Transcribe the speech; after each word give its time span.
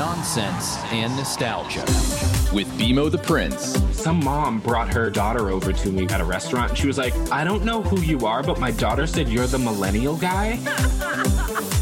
nonsense 0.00 0.78
and 0.92 1.14
nostalgia 1.14 1.82
with 2.54 2.66
BMO 2.78 3.10
the 3.10 3.18
Prince. 3.18 3.78
Some 3.94 4.24
mom 4.24 4.58
brought 4.60 4.90
her 4.94 5.10
daughter 5.10 5.50
over 5.50 5.74
to 5.74 5.92
me 5.92 6.06
at 6.06 6.22
a 6.22 6.24
restaurant 6.24 6.70
and 6.70 6.78
she 6.78 6.86
was 6.86 6.96
like, 6.96 7.14
I 7.30 7.44
don't 7.44 7.66
know 7.66 7.82
who 7.82 8.00
you 8.00 8.24
are, 8.24 8.42
but 8.42 8.58
my 8.58 8.70
daughter 8.70 9.06
said 9.06 9.28
you're 9.28 9.46
the 9.46 9.58
millennial 9.58 10.16
guy. 10.16 10.58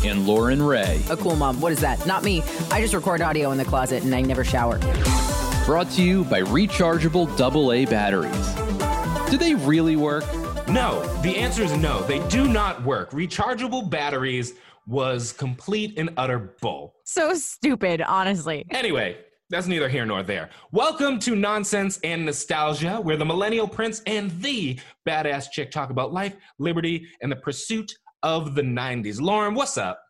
and 0.04 0.26
Lauren 0.26 0.60
Ray. 0.60 1.00
A 1.10 1.16
cool 1.16 1.36
mom. 1.36 1.60
What 1.60 1.70
is 1.70 1.80
that? 1.82 2.08
Not 2.08 2.24
me. 2.24 2.42
I 2.72 2.80
just 2.80 2.92
record 2.92 3.22
audio 3.22 3.52
in 3.52 3.56
the 3.56 3.64
closet 3.64 4.02
and 4.02 4.12
I 4.12 4.20
never 4.22 4.42
shower. 4.42 4.80
Brought 5.64 5.88
to 5.92 6.02
you 6.02 6.24
by 6.24 6.42
rechargeable 6.42 7.28
AA 7.38 7.88
batteries. 7.88 9.30
Do 9.30 9.38
they 9.38 9.54
really 9.54 9.94
work? 9.94 10.24
No, 10.66 11.06
the 11.22 11.36
answer 11.36 11.62
is 11.62 11.74
no. 11.76 12.02
They 12.02 12.18
do 12.26 12.48
not 12.48 12.82
work. 12.82 13.12
Rechargeable 13.12 13.88
batteries 13.88 14.54
was 14.88 15.32
complete 15.32 15.98
and 15.98 16.08
utter 16.16 16.56
bull. 16.62 16.94
So 17.04 17.34
stupid, 17.34 18.00
honestly. 18.00 18.64
Anyway, 18.70 19.18
that's 19.50 19.66
neither 19.66 19.88
here 19.88 20.06
nor 20.06 20.22
there. 20.22 20.48
Welcome 20.72 21.18
to 21.20 21.36
Nonsense 21.36 22.00
and 22.02 22.24
Nostalgia, 22.24 22.98
where 22.98 23.18
the 23.18 23.24
millennial 23.24 23.68
prince 23.68 24.00
and 24.06 24.30
the 24.40 24.80
badass 25.06 25.50
chick 25.50 25.70
talk 25.70 25.90
about 25.90 26.14
life, 26.14 26.34
liberty, 26.58 27.06
and 27.20 27.30
the 27.30 27.36
pursuit 27.36 27.92
of 28.22 28.54
the 28.54 28.62
90s. 28.62 29.20
Lauren, 29.20 29.54
what's 29.54 29.76
up? 29.76 30.00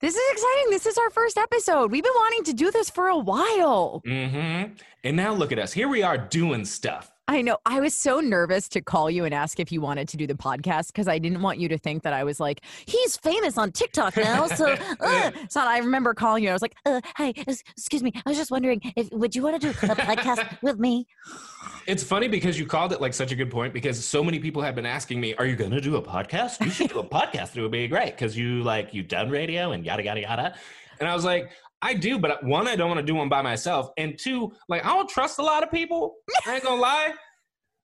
This 0.00 0.16
is 0.16 0.32
exciting. 0.32 0.70
This 0.70 0.86
is 0.86 0.98
our 0.98 1.10
first 1.10 1.38
episode. 1.38 1.92
We've 1.92 2.02
been 2.02 2.12
wanting 2.14 2.44
to 2.44 2.52
do 2.52 2.72
this 2.72 2.90
for 2.90 3.06
a 3.08 3.16
while. 3.16 4.02
Mm-hmm. 4.04 4.74
And 5.04 5.16
now 5.16 5.32
look 5.32 5.52
at 5.52 5.58
us. 5.60 5.72
Here 5.72 5.88
we 5.88 6.02
are 6.02 6.18
doing 6.18 6.64
stuff. 6.64 7.13
I 7.26 7.40
know. 7.40 7.56
I 7.64 7.80
was 7.80 7.94
so 7.94 8.20
nervous 8.20 8.68
to 8.70 8.82
call 8.82 9.10
you 9.10 9.24
and 9.24 9.32
ask 9.32 9.58
if 9.58 9.72
you 9.72 9.80
wanted 9.80 10.08
to 10.08 10.18
do 10.18 10.26
the 10.26 10.34
podcast 10.34 10.88
because 10.88 11.08
I 11.08 11.18
didn't 11.18 11.40
want 11.40 11.58
you 11.58 11.68
to 11.70 11.78
think 11.78 12.02
that 12.02 12.12
I 12.12 12.22
was 12.22 12.38
like, 12.38 12.60
he's 12.84 13.16
famous 13.16 13.56
on 13.56 13.72
TikTok 13.72 14.16
now. 14.18 14.46
So, 14.46 14.76
uh. 15.00 15.30
so 15.48 15.60
I 15.60 15.78
remember 15.78 16.12
calling 16.12 16.44
you. 16.44 16.50
I 16.50 16.52
was 16.52 16.60
like, 16.60 16.74
uh, 16.84 17.00
hi, 17.16 17.32
excuse 17.36 18.02
me. 18.02 18.12
I 18.14 18.28
was 18.28 18.36
just 18.36 18.50
wondering 18.50 18.80
if 18.94 19.10
would 19.10 19.34
you 19.34 19.42
want 19.42 19.58
to 19.58 19.66
do 19.66 19.70
a 19.70 19.94
podcast 19.94 20.58
with 20.62 20.78
me? 20.78 21.06
It's 21.86 22.02
funny 22.02 22.28
because 22.28 22.58
you 22.58 22.66
called 22.66 22.92
it 22.92 23.00
like 23.00 23.14
such 23.14 23.32
a 23.32 23.36
good 23.36 23.50
point 23.50 23.72
because 23.72 24.04
so 24.04 24.22
many 24.22 24.38
people 24.38 24.60
have 24.60 24.74
been 24.74 24.86
asking 24.86 25.18
me, 25.18 25.34
"Are 25.36 25.46
you 25.46 25.56
going 25.56 25.70
to 25.70 25.80
do 25.80 25.96
a 25.96 26.02
podcast? 26.02 26.62
You 26.62 26.70
should 26.70 26.90
do 26.90 26.98
a 26.98 27.04
podcast. 27.08 27.56
It 27.56 27.62
would 27.62 27.70
be 27.70 27.88
great 27.88 28.12
because 28.12 28.36
you 28.36 28.62
like 28.62 28.92
you've 28.92 29.08
done 29.08 29.30
radio 29.30 29.72
and 29.72 29.84
yada 29.84 30.02
yada 30.02 30.20
yada." 30.20 30.54
And 31.00 31.08
I 31.08 31.14
was 31.14 31.24
like, 31.24 31.50
I 31.84 31.92
do, 31.92 32.18
but 32.18 32.42
one, 32.42 32.66
I 32.66 32.76
don't 32.76 32.88
want 32.88 32.98
to 32.98 33.06
do 33.06 33.14
one 33.14 33.28
by 33.28 33.42
myself, 33.42 33.90
and 33.98 34.18
two, 34.18 34.50
like 34.70 34.84
I 34.86 34.88
don't 34.88 35.08
trust 35.08 35.38
a 35.38 35.42
lot 35.42 35.62
of 35.62 35.70
people. 35.70 36.16
I 36.46 36.54
ain't 36.54 36.64
gonna 36.64 36.80
lie. 36.80 37.12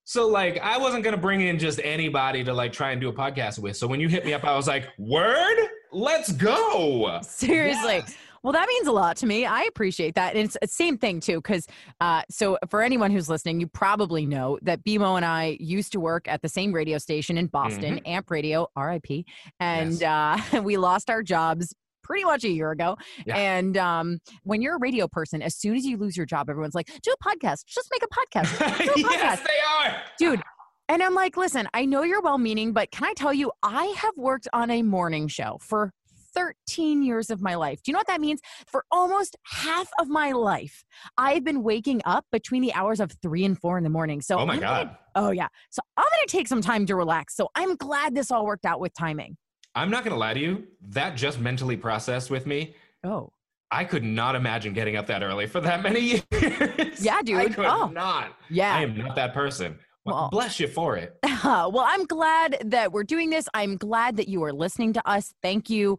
So 0.04 0.26
like 0.26 0.58
I 0.62 0.78
wasn't 0.78 1.04
gonna 1.04 1.18
bring 1.18 1.42
in 1.42 1.58
just 1.58 1.78
anybody 1.84 2.42
to 2.44 2.54
like 2.54 2.72
try 2.72 2.92
and 2.92 3.00
do 3.00 3.10
a 3.10 3.12
podcast 3.12 3.58
with. 3.58 3.76
So 3.76 3.86
when 3.86 4.00
you 4.00 4.08
hit 4.08 4.24
me 4.24 4.32
up, 4.32 4.42
I 4.42 4.56
was 4.56 4.66
like, 4.66 4.88
"Word, 4.98 5.56
let's 5.92 6.32
go!" 6.32 7.20
Seriously. 7.22 7.96
Yes. 7.96 8.16
Well, 8.42 8.54
that 8.54 8.68
means 8.68 8.86
a 8.86 8.92
lot 8.92 9.18
to 9.18 9.26
me. 9.26 9.44
I 9.44 9.64
appreciate 9.64 10.14
that. 10.14 10.34
And 10.34 10.46
it's 10.46 10.56
the 10.60 10.66
same 10.66 10.96
thing, 10.96 11.20
too, 11.20 11.36
because 11.36 11.66
uh, 12.00 12.22
so 12.30 12.56
for 12.70 12.80
anyone 12.80 13.10
who's 13.10 13.28
listening, 13.28 13.60
you 13.60 13.66
probably 13.66 14.24
know 14.24 14.58
that 14.62 14.82
BMO 14.82 15.16
and 15.16 15.26
I 15.26 15.58
used 15.60 15.92
to 15.92 16.00
work 16.00 16.26
at 16.26 16.40
the 16.40 16.48
same 16.48 16.72
radio 16.72 16.96
station 16.96 17.36
in 17.36 17.48
Boston, 17.48 17.96
mm-hmm. 17.96 18.06
AMP 18.06 18.30
Radio, 18.30 18.66
RIP. 18.76 19.26
And 19.60 20.00
yes. 20.00 20.54
uh, 20.54 20.62
we 20.64 20.78
lost 20.78 21.10
our 21.10 21.22
jobs 21.22 21.74
pretty 22.02 22.24
much 22.24 22.44
a 22.44 22.50
year 22.50 22.70
ago. 22.70 22.96
Yeah. 23.26 23.36
And 23.36 23.76
um, 23.76 24.18
when 24.44 24.62
you're 24.62 24.76
a 24.76 24.80
radio 24.80 25.08
person, 25.08 25.42
as 25.42 25.54
soon 25.54 25.76
as 25.76 25.84
you 25.84 25.96
lose 25.96 26.16
your 26.16 26.26
job, 26.26 26.50
everyone's 26.50 26.74
like, 26.74 26.88
do 27.02 27.12
a 27.12 27.24
podcast. 27.24 27.64
Just 27.66 27.88
make 27.90 28.02
a 28.02 28.08
podcast. 28.08 28.40
A 28.60 28.70
podcast. 28.70 28.96
yes, 28.96 29.40
they 29.40 29.88
are. 29.88 30.02
Dude. 30.18 30.42
And 30.88 31.02
I'm 31.02 31.14
like, 31.14 31.36
listen, 31.36 31.68
I 31.72 31.84
know 31.84 32.02
you're 32.02 32.20
well 32.20 32.38
meaning, 32.38 32.72
but 32.72 32.90
can 32.90 33.04
I 33.04 33.12
tell 33.14 33.32
you, 33.32 33.52
I 33.62 33.84
have 33.96 34.16
worked 34.16 34.48
on 34.52 34.70
a 34.70 34.82
morning 34.82 35.28
show 35.28 35.58
for 35.60 35.92
13 36.34 37.02
years 37.02 37.30
of 37.30 37.40
my 37.40 37.54
life. 37.54 37.82
Do 37.82 37.90
you 37.90 37.92
know 37.92 37.98
what 37.98 38.06
that 38.08 38.20
means? 38.20 38.40
For 38.66 38.84
almost 38.90 39.36
half 39.44 39.88
of 39.98 40.08
my 40.08 40.32
life, 40.32 40.84
I've 41.16 41.44
been 41.44 41.62
waking 41.62 42.02
up 42.04 42.24
between 42.32 42.62
the 42.62 42.72
hours 42.74 43.00
of 43.00 43.12
three 43.22 43.44
and 43.44 43.58
four 43.58 43.78
in 43.78 43.84
the 43.84 43.90
morning. 43.90 44.20
So, 44.20 44.38
oh 44.38 44.46
my 44.46 44.54
I'm 44.54 44.60
God. 44.60 44.86
Gonna, 44.86 45.28
oh, 45.28 45.30
yeah. 45.30 45.48
So, 45.70 45.80
I'm 45.96 46.04
going 46.04 46.26
to 46.26 46.36
take 46.36 46.48
some 46.48 46.60
time 46.60 46.86
to 46.86 46.96
relax. 46.96 47.36
So, 47.36 47.48
I'm 47.54 47.76
glad 47.76 48.14
this 48.14 48.30
all 48.30 48.44
worked 48.44 48.64
out 48.64 48.80
with 48.80 48.92
timing. 48.94 49.36
I'm 49.74 49.90
not 49.90 50.04
going 50.04 50.12
to 50.12 50.18
lie 50.18 50.34
to 50.34 50.40
you. 50.40 50.66
That 50.88 51.16
just 51.16 51.40
mentally 51.40 51.76
processed 51.76 52.30
with 52.30 52.46
me. 52.46 52.74
Oh. 53.04 53.32
I 53.70 53.84
could 53.84 54.02
not 54.02 54.34
imagine 54.34 54.72
getting 54.72 54.96
up 54.96 55.06
that 55.06 55.22
early 55.22 55.46
for 55.46 55.60
that 55.60 55.82
many 55.82 56.00
years. 56.00 57.04
Yeah, 57.04 57.22
dude. 57.22 57.36
I 57.36 57.48
could 57.48 57.66
oh. 57.66 57.88
not. 57.88 58.36
Yeah. 58.48 58.74
I 58.74 58.82
am 58.82 58.96
not 58.96 59.14
that 59.16 59.32
person. 59.32 59.78
Well, 60.04 60.16
well, 60.16 60.28
bless 60.30 60.58
you 60.58 60.66
for 60.66 60.96
it. 60.96 61.16
well, 61.44 61.84
I'm 61.86 62.04
glad 62.06 62.58
that 62.64 62.90
we're 62.92 63.04
doing 63.04 63.30
this. 63.30 63.48
I'm 63.54 63.76
glad 63.76 64.16
that 64.16 64.28
you 64.28 64.42
are 64.42 64.52
listening 64.52 64.92
to 64.94 65.08
us. 65.08 65.34
Thank 65.42 65.70
you. 65.70 65.98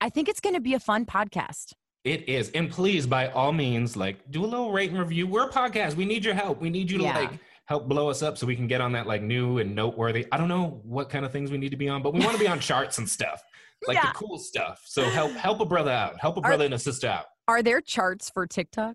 I 0.00 0.08
think 0.08 0.28
it's 0.28 0.40
going 0.40 0.54
to 0.54 0.60
be 0.60 0.74
a 0.74 0.80
fun 0.80 1.04
podcast. 1.04 1.72
It 2.04 2.26
is. 2.28 2.50
And 2.52 2.70
please, 2.70 3.06
by 3.06 3.28
all 3.28 3.52
means, 3.52 3.96
like 3.96 4.30
do 4.30 4.42
a 4.42 4.46
little 4.46 4.72
rate 4.72 4.90
and 4.90 4.98
review. 4.98 5.26
We're 5.26 5.48
a 5.48 5.52
podcast. 5.52 5.96
We 5.96 6.06
need 6.06 6.24
your 6.24 6.34
help. 6.34 6.60
We 6.60 6.70
need 6.70 6.90
you 6.90 6.96
to 6.98 7.04
yeah. 7.04 7.18
like 7.18 7.32
help 7.70 7.86
blow 7.86 8.10
us 8.10 8.20
up 8.20 8.36
so 8.36 8.48
we 8.48 8.56
can 8.56 8.66
get 8.66 8.80
on 8.80 8.90
that 8.90 9.06
like 9.06 9.22
new 9.22 9.58
and 9.58 9.76
noteworthy. 9.76 10.26
I 10.32 10.38
don't 10.38 10.48
know 10.48 10.80
what 10.82 11.08
kind 11.08 11.24
of 11.24 11.30
things 11.30 11.52
we 11.52 11.56
need 11.56 11.68
to 11.68 11.76
be 11.76 11.88
on, 11.88 12.02
but 12.02 12.12
we 12.12 12.18
want 12.18 12.32
to 12.32 12.38
be 12.38 12.48
on 12.48 12.58
charts 12.58 12.98
and 12.98 13.08
stuff. 13.08 13.42
Like 13.88 13.94
yeah. 13.94 14.12
the 14.12 14.18
cool 14.18 14.36
stuff. 14.36 14.82
So 14.84 15.04
help 15.04 15.32
help 15.32 15.58
a 15.60 15.64
brother 15.64 15.90
out. 15.90 16.20
Help 16.20 16.36
a 16.36 16.42
brother 16.42 16.64
are, 16.64 16.66
and 16.66 16.74
a 16.74 16.78
sister 16.78 17.08
out. 17.08 17.24
Are 17.48 17.62
there 17.62 17.80
charts 17.80 18.28
for 18.28 18.46
TikTok? 18.46 18.94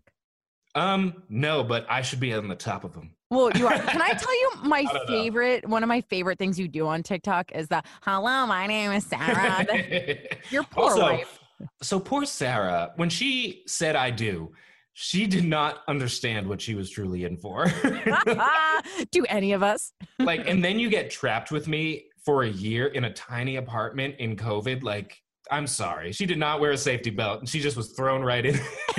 Um, 0.76 1.24
no, 1.28 1.64
but 1.64 1.88
I 1.90 2.04
should 2.04 2.20
be 2.20 2.36
on 2.36 2.48
the 2.48 2.56
top 2.56 2.84
of 2.84 2.94
them. 2.94 3.16
Well, 3.32 3.50
you 3.58 3.66
are. 3.66 3.80
Can 3.80 4.00
I 4.00 4.10
tell 4.20 4.40
you 4.40 4.52
my 4.64 4.86
favorite? 5.08 5.64
Know. 5.64 5.72
One 5.72 5.82
of 5.82 5.90
my 5.90 6.02
favorite 6.02 6.38
things 6.38 6.60
you 6.60 6.68
do 6.68 6.86
on 6.86 7.02
TikTok 7.02 7.52
is 7.54 7.68
the 7.68 7.82
"Hello, 8.04 8.46
my 8.46 8.68
name 8.68 8.92
is 8.92 9.08
Sarah." 9.08 9.66
Your 10.52 10.62
poor 10.66 10.84
also, 10.84 11.02
wife. 11.02 11.40
So 11.82 12.00
poor 12.00 12.24
Sarah, 12.24 12.94
when 12.96 13.10
she 13.10 13.64
said 13.66 13.96
"I 13.96 14.12
do," 14.12 14.52
she 14.98 15.28
did 15.28 15.44
not 15.44 15.84
understand 15.90 16.48
what 16.48 16.62
she 16.62 16.74
was 16.74 16.90
truly 16.90 17.26
in 17.26 17.36
for. 17.36 17.66
Do 19.12 19.26
any 19.28 19.52
of 19.52 19.62
us? 19.62 19.92
like, 20.20 20.48
and 20.48 20.64
then 20.64 20.80
you 20.80 20.90
get 20.90 21.12
trapped 21.12 21.52
with 21.52 21.68
me 21.68 22.06
for 22.24 22.44
a 22.44 22.50
year 22.50 22.88
in 22.88 23.04
a 23.04 23.14
tiny 23.14 23.58
apartment 23.58 24.16
in 24.20 24.38
COVID. 24.38 24.84
Like, 24.84 25.22
I'm 25.52 25.68
sorry. 25.68 26.14
She 26.14 26.26
did 26.26 26.40
not 26.40 26.62
wear 26.62 26.72
a 26.72 26.78
safety 26.78 27.10
belt 27.10 27.42
and 27.42 27.50
she 27.50 27.60
just 27.60 27.76
was 27.76 27.92
thrown 27.92 28.24
right 28.24 28.46
in. 28.46 28.58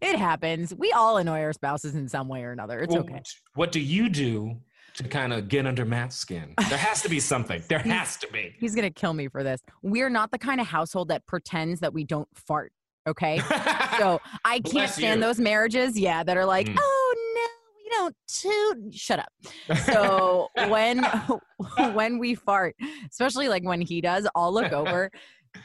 it 0.00 0.16
happens. 0.16 0.74
We 0.74 0.92
all 0.92 1.18
annoy 1.18 1.42
our 1.42 1.52
spouses 1.52 1.94
in 1.94 2.08
some 2.08 2.26
way 2.26 2.42
or 2.42 2.52
another. 2.52 2.80
It's 2.80 2.94
well, 2.94 3.02
okay. 3.02 3.20
What 3.54 3.70
do 3.70 3.80
you 3.80 4.08
do 4.08 4.56
to 4.94 5.04
kind 5.04 5.32
of 5.34 5.48
get 5.48 5.66
under 5.66 5.84
Matt's 5.84 6.16
skin. 6.16 6.54
There 6.68 6.78
has 6.78 7.02
to 7.02 7.08
be 7.08 7.20
something. 7.20 7.62
There 7.68 7.78
has 7.80 8.16
to 8.18 8.28
be. 8.32 8.54
He's 8.58 8.74
going 8.74 8.86
to 8.86 8.92
kill 8.92 9.12
me 9.12 9.28
for 9.28 9.42
this. 9.42 9.60
We're 9.82 10.08
not 10.08 10.30
the 10.30 10.38
kind 10.38 10.60
of 10.60 10.68
household 10.68 11.08
that 11.08 11.26
pretends 11.26 11.80
that 11.80 11.92
we 11.92 12.04
don't 12.04 12.28
fart. 12.34 12.72
Okay. 13.06 13.38
so 13.98 14.20
I 14.44 14.60
can't 14.60 14.90
stand 14.90 15.20
you. 15.20 15.26
those 15.26 15.38
marriages, 15.38 15.98
yeah, 15.98 16.22
that 16.22 16.36
are 16.36 16.46
like, 16.46 16.66
mm. 16.66 16.76
oh 16.78 17.14
no, 17.36 17.42
we 17.76 17.90
don't 17.90 18.16
toot. 18.26 18.94
Shut 18.94 19.18
up. 19.18 19.78
So 19.84 20.48
when 20.68 21.04
when 21.94 22.18
we 22.18 22.34
fart, 22.34 22.76
especially 23.10 23.48
like 23.48 23.64
when 23.64 23.80
he 23.80 24.00
does, 24.00 24.28
I'll 24.34 24.52
look 24.52 24.72
over. 24.72 25.10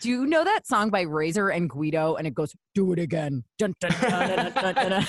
Do 0.01 0.09
you 0.09 0.27
know 0.27 0.43
that 0.43 0.67
song 0.67 0.91
by 0.91 1.01
Razor 1.01 1.49
and 1.49 1.67
Guido? 1.67 2.15
And 2.15 2.27
it 2.27 2.35
goes, 2.35 2.53
do 2.75 2.93
it 2.93 2.99
again. 2.99 3.43
Dun, 3.57 3.73
dun, 3.79 3.91
dun, 3.99 5.05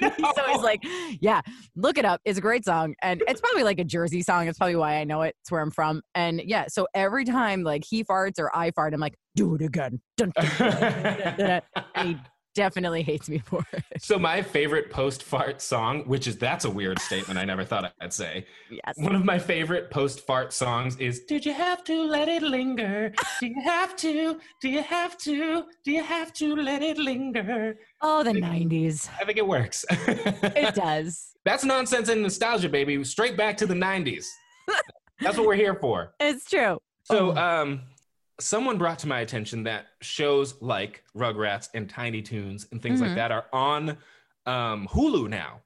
no. 0.00 0.10
He's 0.10 0.38
always 0.38 0.62
like, 0.62 0.84
yeah, 1.20 1.40
look 1.76 1.98
it 1.98 2.04
up. 2.04 2.20
It's 2.24 2.38
a 2.38 2.42
great 2.42 2.64
song. 2.64 2.94
And 3.02 3.22
it's 3.28 3.40
probably 3.40 3.62
like 3.64 3.78
a 3.78 3.84
Jersey 3.84 4.22
song. 4.22 4.48
It's 4.48 4.58
probably 4.58 4.76
why 4.76 4.96
I 4.96 5.04
know 5.04 5.22
it. 5.22 5.34
It's 5.40 5.50
where 5.50 5.60
I'm 5.60 5.70
from. 5.70 6.02
And 6.14 6.42
yeah, 6.44 6.66
so 6.68 6.86
every 6.94 7.24
time 7.24 7.62
like 7.62 7.84
he 7.88 8.04
farts 8.04 8.38
or 8.38 8.54
I 8.56 8.70
fart, 8.72 8.94
I'm 8.94 9.00
like, 9.00 9.16
do 9.36 9.54
it 9.54 9.62
again. 9.62 10.00
Dun, 10.16 10.32
dun, 10.34 11.36
dun, 11.38 11.62
he 12.02 12.16
definitely 12.58 13.02
hates 13.02 13.28
me 13.28 13.38
for 13.38 13.64
it. 13.72 14.02
So 14.02 14.18
my 14.18 14.42
favorite 14.42 14.90
post 14.90 15.22
fart 15.22 15.62
song, 15.62 16.02
which 16.06 16.26
is 16.26 16.36
that's 16.36 16.64
a 16.64 16.70
weird 16.70 16.98
statement 16.98 17.38
I 17.38 17.44
never 17.44 17.64
thought 17.64 17.92
I'd 18.00 18.12
say. 18.12 18.46
Yes. 18.70 18.94
One 18.96 19.14
of 19.14 19.24
my 19.24 19.38
favorite 19.38 19.90
post 19.90 20.26
fart 20.26 20.52
songs 20.52 20.96
is 20.96 21.20
Did 21.20 21.46
you 21.46 21.52
have 21.52 21.84
to 21.84 22.02
let 22.02 22.28
it 22.28 22.42
linger? 22.42 23.12
Do 23.40 23.46
you 23.46 23.62
have 23.62 23.96
to? 23.96 24.38
Do 24.60 24.68
you 24.68 24.82
have 24.82 25.16
to? 25.18 25.64
Do 25.84 25.92
you 25.92 26.02
have 26.02 26.32
to 26.34 26.56
let 26.56 26.82
it 26.82 26.98
linger? 26.98 27.78
Oh, 28.02 28.24
the 28.24 28.32
90s. 28.32 29.08
I 29.20 29.24
think 29.24 29.38
it 29.38 29.46
works. 29.46 29.84
it 29.90 30.74
does. 30.74 31.34
That's 31.44 31.64
nonsense 31.64 32.08
and 32.08 32.22
nostalgia, 32.22 32.68
baby. 32.68 33.02
Straight 33.04 33.36
back 33.36 33.56
to 33.58 33.66
the 33.66 33.74
90s. 33.74 34.26
That's 35.20 35.36
what 35.38 35.46
we're 35.46 35.54
here 35.54 35.74
for. 35.74 36.12
It's 36.20 36.44
true. 36.50 36.78
So, 37.04 37.36
um, 37.36 37.82
someone 38.40 38.78
brought 38.78 39.00
to 39.00 39.08
my 39.08 39.20
attention 39.20 39.64
that 39.64 39.86
shows 40.00 40.54
like 40.60 41.02
Rugrats 41.16 41.68
and 41.74 41.88
Tiny 41.88 42.22
Toons 42.22 42.66
and 42.72 42.82
things 42.82 43.00
mm-hmm. 43.00 43.08
like 43.08 43.16
that 43.16 43.32
are 43.32 43.46
on 43.52 43.96
um, 44.46 44.88
Hulu 44.90 45.28
now. 45.28 45.60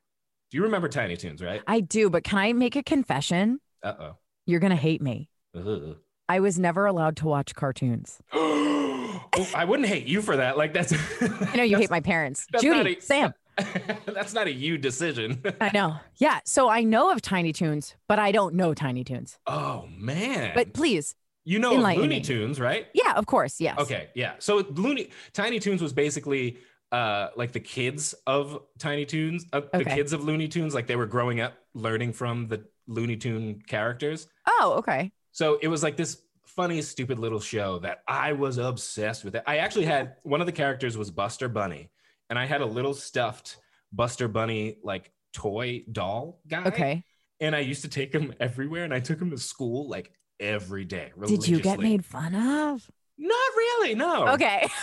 Do 0.50 0.56
you 0.56 0.64
remember 0.64 0.88
Tiny 0.88 1.16
Toons, 1.16 1.42
right? 1.42 1.62
I 1.66 1.80
do, 1.80 2.10
but 2.10 2.24
can 2.24 2.38
I 2.38 2.52
make 2.52 2.76
a 2.76 2.82
confession? 2.82 3.60
Uh 3.82 3.94
oh. 3.98 4.16
You're 4.46 4.60
going 4.60 4.70
to 4.70 4.76
hate 4.76 5.00
me. 5.00 5.28
Ugh. 5.56 5.96
I 6.28 6.40
was 6.40 6.58
never 6.58 6.86
allowed 6.86 7.16
to 7.18 7.26
watch 7.26 7.54
cartoons. 7.54 8.18
well, 8.32 9.46
I 9.54 9.64
wouldn't 9.64 9.88
hate 9.88 10.06
you 10.06 10.22
for 10.22 10.36
that. 10.36 10.56
Like 10.56 10.72
that's. 10.72 10.92
I 11.22 11.56
know 11.56 11.62
you 11.62 11.76
hate 11.78 11.90
my 11.90 12.00
parents, 12.00 12.46
Judy, 12.60 12.96
a, 12.96 13.00
Sam. 13.00 13.34
that's 14.06 14.32
not 14.32 14.46
a 14.46 14.52
you 14.52 14.78
decision. 14.78 15.42
I 15.60 15.70
know. 15.74 15.96
Yeah. 16.16 16.40
So 16.44 16.68
I 16.68 16.84
know 16.84 17.10
of 17.10 17.20
Tiny 17.22 17.52
Toons, 17.52 17.96
but 18.08 18.18
I 18.18 18.32
don't 18.32 18.54
know 18.54 18.72
Tiny 18.72 19.04
Toons. 19.04 19.38
Oh 19.46 19.88
man. 19.96 20.52
But 20.54 20.72
please 20.72 21.14
You 21.44 21.58
know 21.58 21.74
Looney. 21.74 22.20
Tunes, 22.20 22.60
right? 22.60 22.86
Yeah, 22.94 23.14
of 23.14 23.26
course. 23.26 23.60
Yes. 23.60 23.78
Okay, 23.78 24.10
yeah. 24.14 24.34
So 24.38 24.58
Looney 24.58 25.10
Tiny 25.32 25.58
Tunes 25.58 25.82
was 25.82 25.92
basically 25.92 26.58
uh 26.92 27.28
like 27.36 27.52
the 27.52 27.60
kids 27.60 28.14
of 28.26 28.62
Tiny 28.78 29.04
Tunes, 29.04 29.46
uh, 29.52 29.62
the 29.72 29.84
kids 29.84 30.12
of 30.12 30.24
Looney 30.24 30.48
Tunes, 30.48 30.74
like 30.74 30.86
they 30.86 30.96
were 30.96 31.06
growing 31.06 31.40
up 31.40 31.54
learning 31.74 32.12
from 32.12 32.48
the 32.48 32.64
Looney 32.86 33.16
Tune 33.16 33.62
characters. 33.66 34.28
Oh, 34.46 34.74
okay. 34.78 35.10
So 35.32 35.58
it 35.62 35.68
was 35.68 35.82
like 35.82 35.96
this 35.96 36.22
funny, 36.44 36.82
stupid 36.82 37.18
little 37.18 37.40
show 37.40 37.78
that 37.80 38.02
I 38.06 38.32
was 38.32 38.58
obsessed 38.58 39.24
with. 39.24 39.34
It. 39.34 39.42
I 39.46 39.58
actually 39.58 39.86
had 39.86 40.16
one 40.22 40.40
of 40.40 40.46
the 40.46 40.52
characters 40.52 40.96
was 40.96 41.10
Buster 41.10 41.48
Bunny, 41.48 41.90
and 42.30 42.38
I 42.38 42.46
had 42.46 42.60
a 42.60 42.66
little 42.66 42.94
stuffed 42.94 43.56
Buster 43.92 44.28
Bunny 44.28 44.76
like 44.82 45.10
toy 45.32 45.84
doll 45.90 46.40
guy. 46.46 46.64
Okay. 46.64 47.04
And 47.40 47.56
I 47.56 47.60
used 47.60 47.82
to 47.82 47.88
take 47.88 48.12
him 48.12 48.32
everywhere, 48.38 48.84
and 48.84 48.94
I 48.94 49.00
took 49.00 49.20
him 49.20 49.30
to 49.30 49.38
school 49.38 49.88
like 49.88 50.12
every 50.42 50.84
day. 50.84 51.10
Did 51.26 51.46
you 51.48 51.60
get 51.60 51.78
made 51.80 52.04
fun 52.04 52.34
of? 52.34 52.90
Not 53.16 53.36
really, 53.56 53.94
no. 53.94 54.28
Okay. 54.28 54.66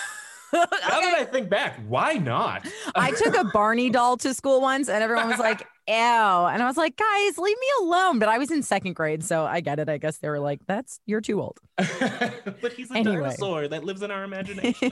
Now 0.51 0.63
Okay. 0.63 0.71
that 1.11 1.15
I 1.19 1.25
think 1.25 1.47
back, 1.47 1.79
why 1.87 2.13
not? 2.13 2.65
I 2.95 3.11
took 3.11 3.35
a 3.37 3.43
Barney 3.43 3.89
doll 3.91 4.17
to 4.17 4.33
school 4.33 4.61
once 4.61 4.89
and 4.89 5.03
everyone 5.03 5.27
was 5.29 5.37
like, 5.37 5.59
ew. 5.87 5.93
And 5.93 6.63
I 6.63 6.65
was 6.65 6.75
like, 6.75 6.97
guys, 6.97 7.37
leave 7.37 7.55
me 7.55 7.67
alone. 7.81 8.17
But 8.17 8.29
I 8.29 8.39
was 8.39 8.49
in 8.49 8.63
second 8.63 8.93
grade, 8.95 9.23
so 9.23 9.45
I 9.45 9.59
get 9.61 9.77
it. 9.77 9.89
I 9.89 9.99
guess 9.99 10.17
they 10.17 10.27
were 10.27 10.39
like, 10.39 10.61
that's, 10.65 10.99
you're 11.05 11.21
too 11.21 11.39
old. 11.39 11.59
but 11.77 12.73
he's 12.75 12.89
a 12.89 12.95
Anyway. 12.97 13.19
dinosaur 13.25 13.67
that 13.67 13.83
lives 13.83 14.01
in 14.01 14.09
our 14.09 14.23
imagination. 14.23 14.91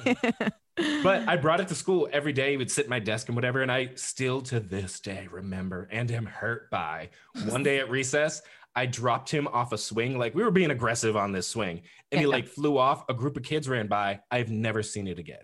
but 1.02 1.28
I 1.28 1.38
brought 1.38 1.60
it 1.60 1.70
to 1.70 1.76
school 1.76 2.08
every 2.12 2.34
day. 2.34 2.52
He 2.52 2.58
would 2.58 2.70
sit 2.70 2.84
at 2.86 2.90
my 2.92 3.00
desk 3.00 3.28
and 3.28 3.36
whatever. 3.36 3.64
And 3.64 3.72
I 3.72 3.90
still 3.96 4.42
to 4.42 4.60
this 4.60 5.00
day 5.00 5.28
remember 5.32 5.88
and 5.92 6.12
am 6.12 6.28
hurt 6.28 6.70
by 6.70 7.10
one 7.48 7.64
day 7.64 7.80
at 7.80 7.90
recess. 7.90 8.44
I 8.78 8.86
dropped 8.86 9.30
him 9.32 9.48
off 9.48 9.74
a 9.74 9.78
swing. 9.78 10.20
Like 10.20 10.36
we 10.36 10.44
were 10.44 10.52
being 10.52 10.70
aggressive 10.72 11.18
on 11.18 11.32
this 11.32 11.48
swing. 11.48 11.82
And 12.12 12.22
he 12.22 12.28
like 12.28 12.48
flew 12.48 12.78
off. 12.78 13.04
A 13.10 13.14
group 13.14 13.36
of 13.36 13.44
kids 13.44 13.68
ran 13.68 13.88
by. 13.88 14.20
I've 14.30 14.52
never 14.52 14.84
seen 14.84 15.08
it 15.08 15.18
again. 15.20 15.44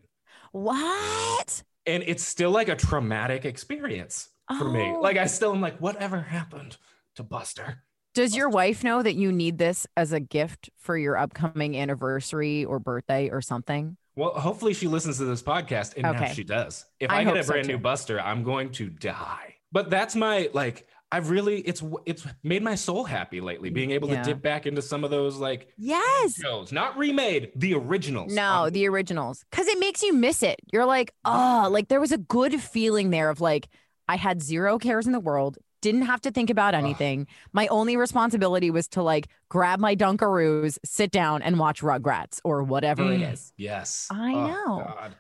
what? 0.52 1.64
And 1.86 2.04
it's 2.06 2.24
still 2.24 2.52
like 2.52 2.70
a 2.70 2.76
traumatic 2.76 3.44
experience 3.44 4.30
for 4.58 4.70
me. 4.70 4.94
Oh. 4.96 5.02
Like 5.02 5.18
I 5.18 5.26
still 5.26 5.52
am 5.54 5.62
like, 5.62 5.80
whatever 5.80 6.22
happened 6.22 6.78
to 7.16 7.24
Buster? 7.24 7.84
Does 8.14 8.36
your 8.36 8.50
wife 8.50 8.84
know 8.84 9.02
that 9.02 9.16
you 9.16 9.32
need 9.32 9.58
this 9.58 9.88
as 9.98 10.14
a 10.14 10.20
gift 10.20 10.70
for 10.78 10.96
your 10.98 11.18
upcoming 11.18 11.76
anniversary 11.76 12.64
or 12.64 12.78
birthday 12.80 13.30
or 13.30 13.42
something? 13.42 13.98
Well, 14.16 14.32
hopefully 14.36 14.76
she 14.76 14.88
listens 14.88 15.18
to 15.18 15.26
this 15.26 15.42
podcast, 15.42 15.94
and 15.96 16.04
now 16.04 16.12
Okay. 16.14 16.34
she 16.36 16.44
does. 16.44 16.86
If 17.00 17.10
I 17.10 17.22
I, 17.22 17.24
get 17.24 17.38
a 17.38 17.44
so, 17.44 17.54
brand 17.54 17.68
new. 17.68 17.80
Buster, 17.80 18.22
I'm 18.22 18.44
going 18.44 18.70
to 18.74 18.90
die. 18.92 19.56
But 19.72 19.90
that's 19.90 20.16
my 20.16 20.50
like. 20.54 20.88
I've 21.14 21.30
really 21.30 21.60
it's 21.62 21.84
it's 22.08 22.26
made 22.42 22.64
my 22.64 22.74
soul 22.76 23.04
happy 23.04 23.40
lately, 23.40 23.70
being 23.70 23.92
able 23.92 24.10
Yeah. 24.10 24.24
to 24.24 24.30
dip 24.34 24.42
back 24.42 24.66
into 24.66 24.82
some 24.82 25.04
of 25.04 25.12
those 25.12 25.38
like 25.38 25.68
Yes. 25.78 26.34
shows, 26.36 26.72
not 26.72 26.98
remade, 26.98 27.52
the 27.56 27.76
originals. 27.76 28.34
No, 28.34 28.64
Um, 28.66 28.72
the 28.72 28.88
originals. 28.88 29.46
Because 29.52 29.68
it 29.68 29.78
makes 29.80 30.02
you 30.02 30.12
miss 30.14 30.42
it. 30.42 30.60
You're 30.72 30.86
like, 30.88 31.14
oh, 31.24 31.68
like 31.72 31.88
there 31.88 32.02
was 32.02 32.12
a 32.12 32.18
good 32.18 32.60
feeling 32.60 33.12
there 33.12 33.30
of 33.30 33.40
like, 33.42 33.68
I 34.08 34.16
had 34.18 34.42
zero 34.42 34.80
cares 34.80 35.06
in 35.06 35.12
the 35.14 35.20
world, 35.20 35.60
didn't 35.82 36.04
have 36.04 36.22
to 36.22 36.32
think 36.32 36.50
about 36.50 36.74
anything. 36.74 37.28
My 37.52 37.68
only 37.68 37.96
responsibility 37.98 38.72
was 38.72 38.88
to 38.90 39.04
like 39.04 39.28
grab 39.50 39.80
my 39.80 39.96
Dunkaroos, 39.96 40.80
sit 40.84 41.12
down 41.12 41.42
and 41.44 41.60
watch 41.60 41.82
Rugrats 41.82 42.40
or 42.44 42.64
whatever 42.64 43.04
it 43.12 43.20
Mm, 43.22 43.34
is. 43.34 43.54
Yes, 43.58 44.08
I 44.10 44.34
Oh, 44.34 44.48
know. 44.48 44.78
God. 44.84 45.16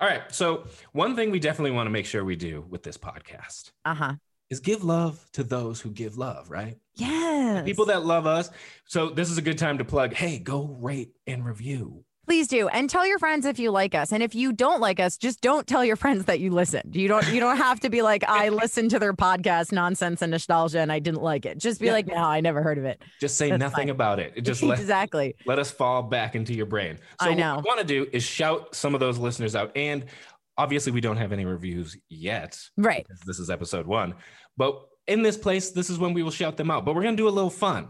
All 0.00 0.08
right, 0.08 0.22
so 0.32 0.64
one 0.92 1.16
thing 1.16 1.30
we 1.30 1.38
definitely 1.40 1.72
want 1.72 1.86
to 1.86 1.90
make 1.90 2.06
sure 2.06 2.24
we 2.24 2.36
do 2.36 2.64
with 2.70 2.82
this 2.82 2.96
podcast 2.96 3.72
Uh 3.84 3.94
huh. 3.94 4.14
Is 4.50 4.60
give 4.60 4.84
love 4.84 5.24
to 5.32 5.42
those 5.42 5.80
who 5.80 5.90
give 5.90 6.16
love, 6.18 6.50
right? 6.50 6.76
Yes. 6.94 7.64
People 7.64 7.86
that 7.86 8.04
love 8.04 8.26
us. 8.26 8.50
So 8.84 9.10
this 9.10 9.30
is 9.30 9.38
a 9.38 9.42
good 9.42 9.58
time 9.58 9.78
to 9.78 9.84
plug. 9.84 10.12
Hey, 10.14 10.38
go 10.38 10.76
rate 10.80 11.10
and 11.26 11.44
review. 11.44 12.04
Please 12.26 12.48
do. 12.48 12.68
And 12.68 12.88
tell 12.88 13.06
your 13.06 13.18
friends 13.18 13.44
if 13.44 13.58
you 13.58 13.70
like 13.70 13.94
us. 13.94 14.10
And 14.10 14.22
if 14.22 14.34
you 14.34 14.54
don't 14.54 14.80
like 14.80 14.98
us, 14.98 15.18
just 15.18 15.42
don't 15.42 15.66
tell 15.66 15.84
your 15.84 15.96
friends 16.04 16.24
that 16.24 16.40
you 16.40 16.50
listened. 16.52 16.96
You 16.96 17.06
don't 17.06 17.26
you 17.30 17.38
don't 17.38 17.58
have 17.58 17.80
to 17.80 17.90
be 17.90 18.00
like, 18.00 18.24
I 18.26 18.48
listened 18.62 18.90
to 18.92 18.98
their 18.98 19.12
podcast, 19.12 19.72
nonsense 19.72 20.22
and 20.22 20.30
nostalgia, 20.30 20.78
and 20.80 20.90
I 20.90 21.00
didn't 21.00 21.20
like 21.22 21.44
it. 21.44 21.58
Just 21.58 21.80
be 21.80 21.86
Yeah. 21.86 21.92
like, 21.92 22.06
no, 22.06 22.14
I 22.16 22.40
never 22.40 22.62
heard 22.62 22.78
of 22.78 22.84
it. 22.86 23.02
Just 23.20 23.36
say 23.36 23.50
That's 23.50 23.60
nothing 23.60 23.88
fine. 23.88 23.90
about 23.90 24.20
it. 24.20 24.40
Just 24.42 24.62
let, 24.62 24.78
exactly. 24.78 25.36
let 25.44 25.58
us 25.58 25.70
fall 25.70 26.02
back 26.02 26.34
into 26.34 26.54
your 26.54 26.64
brain. 26.66 26.98
So 27.20 27.28
I 27.28 27.34
know. 27.34 27.56
what 27.56 27.64
we 27.64 27.68
want 27.68 27.80
to 27.80 27.86
do 27.86 28.06
is 28.10 28.22
shout 28.22 28.74
some 28.74 28.94
of 28.94 29.00
those 29.00 29.18
listeners 29.18 29.54
out. 29.54 29.72
And 29.76 30.06
obviously 30.56 30.92
we 30.92 31.00
don't 31.00 31.16
have 31.16 31.32
any 31.32 31.44
reviews 31.44 31.96
yet. 32.08 32.58
Right. 32.76 33.06
This 33.26 33.38
is 33.38 33.50
episode 33.50 33.86
one. 33.86 34.14
But 34.56 34.80
in 35.06 35.22
this 35.22 35.36
place, 35.36 35.70
this 35.70 35.90
is 35.90 35.98
when 35.98 36.14
we 36.14 36.22
will 36.22 36.30
shout 36.30 36.56
them 36.56 36.70
out. 36.70 36.84
But 36.84 36.94
we're 36.94 37.02
gonna 37.02 37.16
do 37.16 37.28
a 37.28 37.30
little 37.30 37.50
fun. 37.50 37.88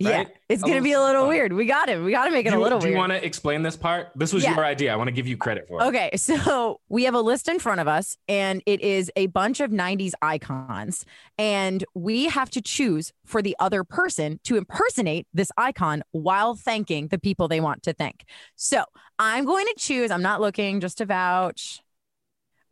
Yeah. 0.00 0.24
It's 0.48 0.62
A 0.62 0.66
gonna 0.66 0.82
be 0.82 0.92
a 0.92 1.00
little 1.00 1.22
fun. 1.22 1.28
weird. 1.28 1.52
We 1.52 1.66
got 1.66 1.88
it. 1.88 2.02
We 2.02 2.10
got 2.10 2.24
to 2.24 2.32
make 2.32 2.46
it 2.46 2.50
do 2.50 2.58
a 2.58 2.60
little 2.60 2.80
do 2.80 2.88
you 2.88 2.96
want 2.96 3.12
to 3.12 3.24
explain 3.24 3.62
this 3.62 3.76
part? 3.76 4.08
This 4.16 4.32
was 4.32 4.42
Yeah. 4.42 4.56
your 4.56 4.64
idea. 4.64 4.92
I 4.92 4.96
want 4.96 5.06
to 5.06 5.12
give 5.12 5.28
you 5.28 5.36
credit 5.36 5.68
for 5.68 5.80
it. 5.80 5.84
Okay, 5.86 6.10
so 6.16 6.80
we 6.88 7.04
have 7.04 7.14
a 7.14 7.20
list 7.20 7.48
in 7.48 7.60
front 7.60 7.80
of 7.80 7.86
us, 7.86 8.16
and 8.26 8.60
it 8.66 8.80
is 8.80 9.10
a 9.14 9.28
bunch 9.28 9.60
of 9.60 9.70
90s 9.70 10.12
icons. 10.20 11.04
And 11.38 11.84
we 11.94 12.24
have 12.26 12.50
to 12.50 12.60
choose 12.60 13.12
for 13.24 13.40
the 13.40 13.54
other 13.60 13.84
person 13.84 14.40
to 14.44 14.56
impersonate 14.56 15.28
this 15.32 15.52
icon 15.56 16.02
while 16.10 16.56
thanking 16.56 17.06
the 17.08 17.18
people 17.18 17.46
they 17.46 17.60
want 17.60 17.84
to 17.84 17.92
thank. 17.92 18.24
So 18.56 18.82
I'm 19.20 19.44
going 19.44 19.64
to 19.66 19.74
choose, 19.78 20.10
I'm 20.10 20.22
not 20.22 20.40
looking 20.40 20.80
just 20.80 20.98
to 20.98 21.06
vouch. 21.06 21.80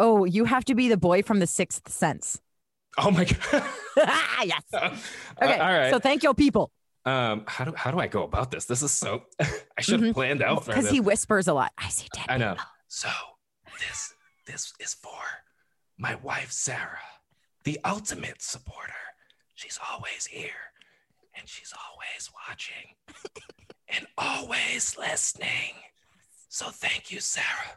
Oh, 0.03 0.25
you 0.25 0.45
have 0.47 0.65
to 0.65 0.75
be 0.75 0.89
the 0.89 0.97
boy 0.97 1.23
from 1.23 1.39
the 1.39 1.47
sixth 1.47 1.89
sense. 1.89 2.41
Oh 2.99 3.11
my 3.13 3.25
god. 3.25 3.65
yes. 4.45 4.63
Uh, 4.75 4.97
Okay. 5.41 5.59
all 5.59 5.73
right. 5.73 5.91
So 5.91 5.99
thank 6.01 6.23
your 6.25 6.35
people. 6.35 6.71
um, 7.07 7.45
how 7.47 7.65
do 7.65 7.73
how 7.77 7.91
do 7.93 7.99
I 8.01 8.09
go 8.09 8.25
about 8.25 8.51
this? 8.51 8.65
This 8.67 8.83
is 8.83 8.91
so. 8.93 9.23
I 9.79 9.81
should 9.81 10.01
have 10.01 10.11
Mhm. 10.11 10.15
planned 10.15 10.43
out 10.43 10.65
for 10.65 10.73
Because 10.73 10.91
he 10.91 11.01
whispers 11.01 11.47
a 11.49 11.55
lot. 11.55 11.73
I 11.79 11.89
see 11.89 12.09
dead 12.13 12.27
I 12.29 12.37
know. 12.37 12.55
people. 12.55 12.65
So 12.89 13.09
this 13.79 14.13
this 14.47 14.73
is 14.81 14.93
for 14.95 15.23
my 15.99 16.17
wife 16.17 16.51
Sarah, 16.51 17.07
the 17.65 17.79
ultimate 17.85 18.43
supporter. 18.43 19.05
She's 19.55 19.79
always 19.91 20.27
here, 20.27 20.65
and 21.37 21.49
she's 21.49 21.73
always 21.87 22.29
watching, 22.49 22.87
and 23.89 24.07
always 24.19 24.99
listening. 24.99 25.75
So 26.49 26.67
thank 26.71 27.11
you, 27.13 27.21
Sarah, 27.21 27.77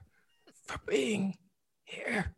for 0.67 0.79
being 0.87 1.37
here. 1.85 2.33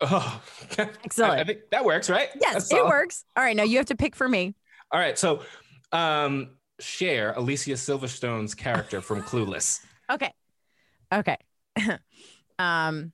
Oh, 0.00 0.42
Excellent. 0.78 1.32
I, 1.38 1.40
I 1.40 1.44
think 1.44 1.60
that 1.70 1.84
works, 1.84 2.10
right? 2.10 2.28
Yes, 2.40 2.54
That's 2.54 2.72
it 2.72 2.80
all. 2.80 2.88
works. 2.88 3.24
All 3.36 3.44
right, 3.44 3.56
now 3.56 3.62
you 3.62 3.76
have 3.76 3.86
to 3.86 3.96
pick 3.96 4.16
for 4.16 4.28
me. 4.28 4.54
All 4.90 4.98
right, 4.98 5.16
so 5.16 5.42
um, 5.92 6.50
Cher 6.80 7.32
Alicia 7.36 7.72
Silverstone's 7.76 8.54
character 8.54 9.00
from 9.00 9.22
Clueless. 9.22 9.80
Okay. 10.10 10.32
Okay. 11.12 11.36
um 12.58 13.12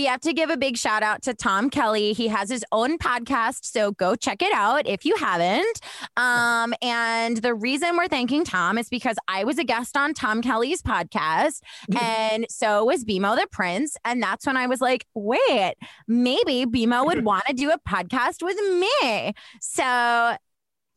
we 0.00 0.06
have 0.06 0.20
to 0.22 0.32
give 0.32 0.48
a 0.48 0.56
big 0.56 0.78
shout 0.78 1.02
out 1.02 1.20
to 1.20 1.34
Tom 1.34 1.68
Kelly. 1.68 2.14
He 2.14 2.28
has 2.28 2.48
his 2.48 2.64
own 2.72 2.96
podcast, 2.96 3.66
so 3.66 3.92
go 3.92 4.14
check 4.16 4.40
it 4.40 4.50
out 4.50 4.86
if 4.86 5.04
you 5.04 5.14
haven't. 5.16 5.78
Um, 6.16 6.72
and 6.80 7.36
the 7.36 7.52
reason 7.52 7.98
we're 7.98 8.08
thanking 8.08 8.42
Tom 8.42 8.78
is 8.78 8.88
because 8.88 9.18
I 9.28 9.44
was 9.44 9.58
a 9.58 9.64
guest 9.64 9.98
on 9.98 10.14
Tom 10.14 10.40
Kelly's 10.40 10.80
podcast, 10.80 11.60
and 12.00 12.46
so 12.48 12.86
was 12.86 13.04
BMO 13.04 13.36
the 13.36 13.46
Prince. 13.52 13.98
And 14.02 14.22
that's 14.22 14.46
when 14.46 14.56
I 14.56 14.68
was 14.68 14.80
like, 14.80 15.04
wait, 15.12 15.74
maybe 16.08 16.64
BMO 16.64 17.04
would 17.04 17.22
want 17.26 17.44
to 17.48 17.52
do 17.52 17.70
a 17.70 17.78
podcast 17.86 18.42
with 18.42 18.56
me. 18.56 19.34
So 19.60 20.34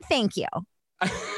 thank 0.08 0.38
you. 0.38 0.48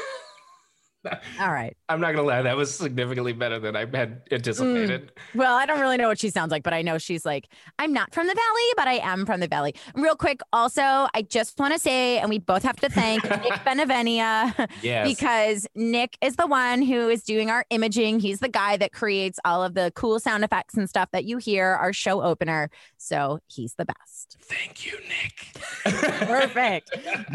All 1.40 1.52
right. 1.52 1.76
I'm 1.88 2.00
not 2.00 2.12
gonna 2.14 2.26
lie, 2.26 2.42
that 2.42 2.56
was 2.56 2.74
significantly 2.74 3.32
better 3.32 3.58
than 3.58 3.76
I 3.76 3.80
had 3.80 4.22
anticipated. 4.32 5.12
Mm. 5.14 5.38
Well, 5.38 5.54
I 5.54 5.66
don't 5.66 5.80
really 5.80 5.96
know 5.96 6.08
what 6.08 6.18
she 6.18 6.30
sounds 6.30 6.50
like, 6.50 6.62
but 6.62 6.72
I 6.74 6.82
know 6.82 6.98
she's 6.98 7.24
like, 7.24 7.48
I'm 7.78 7.92
not 7.92 8.12
from 8.14 8.26
the 8.26 8.34
valley, 8.34 8.72
but 8.76 8.88
I 8.88 8.94
am 8.94 9.24
from 9.26 9.40
the 9.40 9.48
valley. 9.48 9.74
Real 9.94 10.16
quick, 10.16 10.40
also, 10.52 10.82
I 10.82 11.26
just 11.28 11.58
want 11.58 11.72
to 11.74 11.78
say, 11.78 12.18
and 12.18 12.28
we 12.28 12.38
both 12.38 12.62
have 12.64 12.76
to 12.80 12.88
thank 12.88 13.22
Nick 13.24 13.52
Benevenia 13.64 14.68
Yes. 14.82 15.06
because 15.08 15.66
Nick 15.74 16.16
is 16.20 16.36
the 16.36 16.46
one 16.46 16.82
who 16.82 17.08
is 17.08 17.22
doing 17.22 17.50
our 17.50 17.64
imaging. 17.70 18.20
He's 18.20 18.40
the 18.40 18.48
guy 18.48 18.76
that 18.78 18.92
creates 18.92 19.38
all 19.44 19.62
of 19.62 19.74
the 19.74 19.92
cool 19.94 20.18
sound 20.18 20.42
effects 20.44 20.74
and 20.74 20.88
stuff 20.88 21.10
that 21.12 21.24
you 21.24 21.36
hear, 21.38 21.66
our 21.66 21.92
show 21.92 22.22
opener. 22.22 22.70
So 22.98 23.38
he's 23.46 23.74
the 23.74 23.84
best. 23.84 24.36
Thank 24.42 24.84
you, 24.86 24.98
Nick. 25.08 25.62
Perfect. 26.26 26.90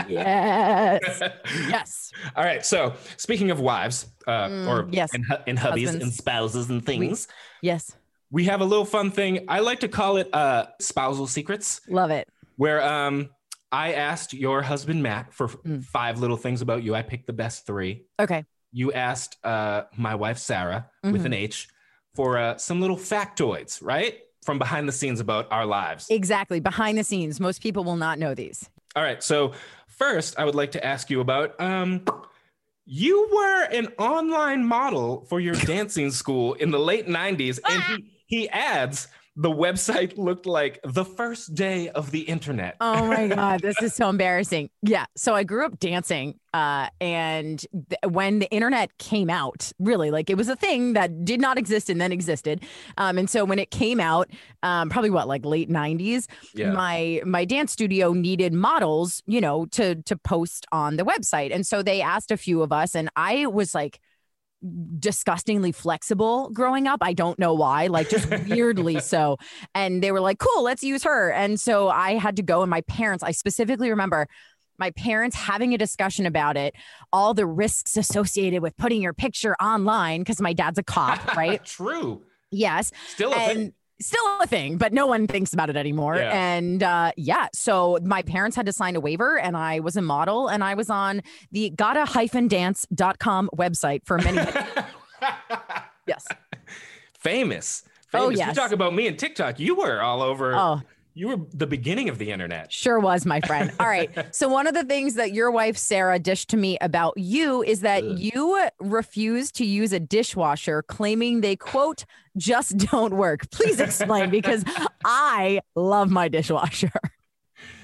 yes. 0.09 1.21
Yes. 1.69 2.11
All 2.35 2.43
right. 2.43 2.65
So 2.65 2.93
speaking 3.17 3.51
of 3.51 3.59
wives, 3.61 4.05
uh, 4.27 4.47
Mm, 4.47 4.67
or 4.67 4.87
yes. 4.91 5.09
and, 5.13 5.25
and 5.47 5.57
hubbies 5.57 5.85
Husbands. 5.85 6.03
and 6.03 6.13
spouses 6.13 6.69
and 6.69 6.85
things, 6.85 7.27
Yes. 7.61 7.95
we 8.29 8.45
have 8.45 8.61
a 8.61 8.65
little 8.65 8.85
fun 8.85 9.11
thing. 9.11 9.45
I 9.47 9.59
like 9.59 9.79
to 9.81 9.87
call 9.87 10.17
it 10.17 10.33
uh, 10.33 10.67
spousal 10.79 11.27
secrets, 11.27 11.81
Love 11.87 12.11
it. 12.11 12.27
where 12.57 12.81
um, 12.83 13.29
I 13.71 13.93
asked 13.93 14.33
your 14.33 14.61
husband 14.61 15.01
Matt 15.03 15.33
for 15.33 15.47
Mm. 15.47 15.83
five 15.85 16.19
little 16.19 16.37
things 16.37 16.61
about 16.61 16.83
you. 16.83 16.93
I 16.95 17.01
picked 17.01 17.27
the 17.27 17.33
best 17.33 17.65
three. 17.65 18.03
Okay. 18.19 18.43
You 18.73 18.91
asked 18.93 19.37
uh, 19.45 19.83
my 19.97 20.15
wife 20.15 20.37
Sarah 20.37 20.89
with 21.03 21.21
Mhm. 21.23 21.25
an 21.25 21.33
H 21.33 21.67
for 22.15 22.37
uh, 22.37 22.57
some 22.57 22.81
little 22.81 22.97
factoids, 22.97 23.79
right? 23.81 24.19
From 24.45 24.57
behind 24.59 24.87
the 24.87 24.91
scenes 24.91 25.19
about 25.19 25.47
our 25.51 25.65
lives. 25.65 26.07
Exactly. 26.09 26.59
Behind 26.59 26.97
the 26.97 27.03
scenes, 27.03 27.39
most 27.39 27.61
people 27.61 27.83
will 27.83 27.95
not 27.97 28.17
know 28.19 28.33
these. 28.33 28.69
All 28.95 29.03
right. 29.03 29.21
So 29.23 29.53
first, 29.87 30.37
I 30.39 30.45
would 30.45 30.55
like 30.55 30.71
to 30.71 30.85
ask 30.85 31.09
you 31.09 31.21
about 31.21 31.59
um, 31.61 32.03
you 32.93 33.29
were 33.31 33.63
an 33.71 33.87
online 33.99 34.65
model 34.65 35.25
for 35.29 35.39
your 35.39 35.55
dancing 35.55 36.11
school 36.11 36.55
in 36.55 36.71
the 36.71 36.77
late 36.77 37.07
90s. 37.07 37.57
And 37.69 37.81
he, 37.83 38.05
he 38.25 38.49
adds, 38.49 39.07
the 39.37 39.49
website 39.49 40.17
looked 40.17 40.45
like 40.45 40.79
the 40.83 41.05
first 41.05 41.55
day 41.55 41.87
of 41.89 42.11
the 42.11 42.19
internet. 42.21 42.75
Oh 42.81 43.07
my 43.07 43.27
god, 43.35 43.61
this 43.61 43.81
is 43.81 43.93
so 43.93 44.09
embarrassing. 44.09 44.69
Yeah, 44.81 45.05
so 45.15 45.33
I 45.35 45.43
grew 45.43 45.65
up 45.65 45.79
dancing, 45.79 46.37
uh, 46.53 46.87
and 46.99 47.59
th- 47.71 48.11
when 48.13 48.39
the 48.39 48.51
internet 48.51 48.97
came 48.97 49.29
out, 49.29 49.71
really, 49.79 50.11
like 50.11 50.29
it 50.29 50.35
was 50.35 50.49
a 50.49 50.55
thing 50.57 50.93
that 50.93 51.23
did 51.23 51.39
not 51.39 51.57
exist 51.57 51.89
and 51.89 52.01
then 52.01 52.11
existed. 52.11 52.63
Um, 52.97 53.17
and 53.17 53.29
so 53.29 53.45
when 53.45 53.57
it 53.57 53.71
came 53.71 54.01
out, 54.01 54.29
um, 54.63 54.89
probably 54.89 55.11
what 55.11 55.29
like 55.29 55.45
late 55.45 55.69
'90s, 55.69 56.27
Yeah. 56.53 56.71
my 56.71 57.21
my 57.25 57.45
dance 57.45 57.71
studio 57.71 58.11
needed 58.11 58.51
models, 58.53 59.23
you 59.27 59.39
know, 59.39 59.65
to 59.67 59.95
to 60.03 60.17
post 60.17 60.65
on 60.73 60.97
the 60.97 61.03
website, 61.05 61.53
and 61.55 61.65
so 61.65 61.81
they 61.81 62.01
asked 62.01 62.31
a 62.31 62.37
few 62.37 62.61
of 62.61 62.73
us, 62.73 62.95
and 62.95 63.09
I 63.15 63.45
was 63.45 63.73
like 63.73 64.01
disgustingly 64.99 65.71
flexible 65.71 66.49
growing 66.51 66.87
up. 66.87 66.99
I 67.01 67.13
don't 67.13 67.39
know 67.39 67.53
why, 67.53 67.87
like 67.87 68.09
just 68.09 68.29
weirdly 68.47 68.99
so. 68.99 69.37
And 69.73 70.03
they 70.03 70.11
were 70.11 70.19
like, 70.19 70.39
cool, 70.39 70.63
let's 70.63 70.83
use 70.83 71.03
her. 71.03 71.31
And 71.31 71.59
so 71.59 71.89
I 71.89 72.13
had 72.17 72.35
to 72.35 72.43
go, 72.43 72.61
and 72.61 72.69
my 72.69 72.81
parents, 72.81 73.23
I 73.23 73.31
specifically 73.31 73.89
remember 73.89 74.27
my 74.77 74.91
parents 74.91 75.35
having 75.35 75.73
a 75.73 75.77
discussion 75.77 76.25
about 76.25 76.57
it, 76.57 76.73
all 77.13 77.33
the 77.33 77.45
risks 77.45 77.97
associated 77.97 78.61
with 78.61 78.75
putting 78.77 79.01
your 79.01 79.13
picture 79.13 79.55
online, 79.61 80.21
because 80.21 80.41
my 80.41 80.53
dad's 80.53 80.79
a 80.79 80.83
cop, 80.83 81.35
right? 81.37 81.63
True. 81.63 82.23
yes. 82.51 82.91
Still 83.07 83.31
a 83.33 83.35
thing. 83.35 83.73
Still 84.01 84.41
a 84.41 84.47
thing, 84.47 84.77
but 84.77 84.93
no 84.93 85.05
one 85.07 85.27
thinks 85.27 85.53
about 85.53 85.69
it 85.69 85.77
anymore. 85.77 86.15
Yeah. 86.17 86.31
And 86.31 86.83
uh, 86.83 87.11
yeah, 87.17 87.47
so 87.53 87.97
my 88.03 88.21
parents 88.21 88.55
had 88.55 88.65
to 88.65 88.73
sign 88.73 88.95
a 88.95 88.99
waiver, 88.99 89.37
and 89.39 89.55
I 89.55 89.79
was 89.79 89.95
a 89.95 90.01
model, 90.01 90.47
and 90.47 90.63
I 90.63 90.73
was 90.73 90.89
on 90.89 91.21
the 91.51 91.69
gotta 91.69 92.05
hyphen 92.05 92.47
dance.com 92.47 93.49
website 93.55 94.01
for 94.05 94.17
many, 94.17 94.37
yes. 96.07 96.25
Famous. 97.19 97.83
Famous. 98.09 98.13
Oh, 98.13 98.29
You 98.29 98.53
talk 98.53 98.71
about 98.71 98.93
me 98.93 99.07
and 99.07 99.17
TikTok. 99.17 99.59
You 99.59 99.75
were 99.75 100.01
all 100.01 100.21
over. 100.21 100.53
Oh, 100.55 100.81
You 101.13 101.27
were 101.27 101.37
the 101.53 101.67
beginning 101.67 102.07
of 102.09 102.17
the 102.17 102.31
internet. 102.31 102.71
Sure 102.71 102.99
was, 102.99 103.25
my 103.25 103.41
friend. 103.41 103.71
All 103.79 103.87
right. 103.87 104.09
So, 104.33 104.47
one 104.47 104.67
of 104.67 104.73
the 104.73 104.83
things 104.83 105.15
that 105.15 105.33
your 105.33 105.51
wife, 105.51 105.77
Sarah, 105.77 106.19
dished 106.19 106.49
to 106.49 106.57
me 106.57 106.77
about 106.79 107.17
you 107.17 107.63
is 107.63 107.81
that 107.81 108.03
Ugh. 108.03 108.17
you 108.17 108.67
refuse 108.79 109.51
to 109.53 109.65
use 109.65 109.91
a 109.91 109.99
dishwasher, 109.99 110.83
claiming 110.83 111.41
they, 111.41 111.55
quote, 111.55 112.05
just 112.37 112.77
don't 112.77 113.15
work. 113.15 113.49
Please 113.51 113.79
explain 113.79 114.29
because 114.31 114.63
I 115.03 115.61
love 115.75 116.09
my 116.09 116.29
dishwasher. 116.29 116.91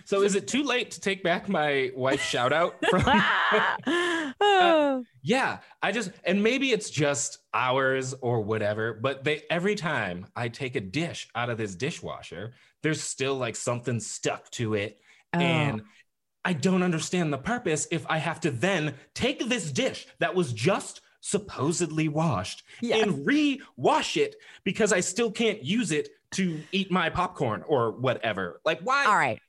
So 0.05 0.21
is 0.21 0.35
it 0.35 0.47
too 0.47 0.63
late 0.63 0.91
to 0.91 1.01
take 1.01 1.21
back 1.21 1.49
my 1.49 1.91
wife's 1.93 2.23
shout 2.23 2.53
out 2.53 2.75
from 2.89 3.03
Oh. 4.39 5.03
Yeah, 5.21 5.57
I 5.81 5.91
just 5.91 6.11
and 6.23 6.41
maybe 6.41 6.71
it's 6.71 6.89
just 6.89 7.39
hours 7.53 8.13
or 8.21 8.39
whatever, 8.41 8.93
but 8.93 9.25
they 9.25 9.43
every 9.49 9.75
time 9.75 10.27
I 10.35 10.47
take 10.47 10.77
a 10.77 10.79
dish 10.79 11.27
out 11.35 11.49
of 11.49 11.57
this 11.57 11.75
dishwasher, 11.75 12.53
there's 12.83 13.01
still 13.01 13.35
like 13.35 13.55
something 13.55 13.99
stuck 13.99 14.49
to 14.51 14.73
it 14.75 14.99
Oh. 15.33 15.39
and 15.39 15.81
I 16.45 16.53
don't 16.53 16.83
understand 16.83 17.33
the 17.33 17.37
purpose 17.37 17.87
if 17.91 18.05
I 18.09 18.17
have 18.19 18.39
to 18.41 18.51
then 18.51 18.93
take 19.13 19.47
this 19.49 19.69
dish 19.71 20.07
that 20.19 20.33
was 20.35 20.53
just 20.53 21.01
supposedly 21.19 22.07
washed 22.07 22.63
Yes. 22.81 23.03
and 23.03 23.25
re-wash 23.25 24.15
it 24.15 24.35
because 24.63 24.93
I 24.93 25.01
still 25.01 25.29
can't 25.31 25.61
use 25.63 25.91
it 25.91 26.07
to 26.31 26.61
eat 26.71 26.89
my 26.91 27.09
popcorn 27.09 27.63
or 27.67 27.91
whatever. 27.91 28.61
Like 28.63 28.79
why? 28.81 29.05
All 29.05 29.15
right. 29.17 29.41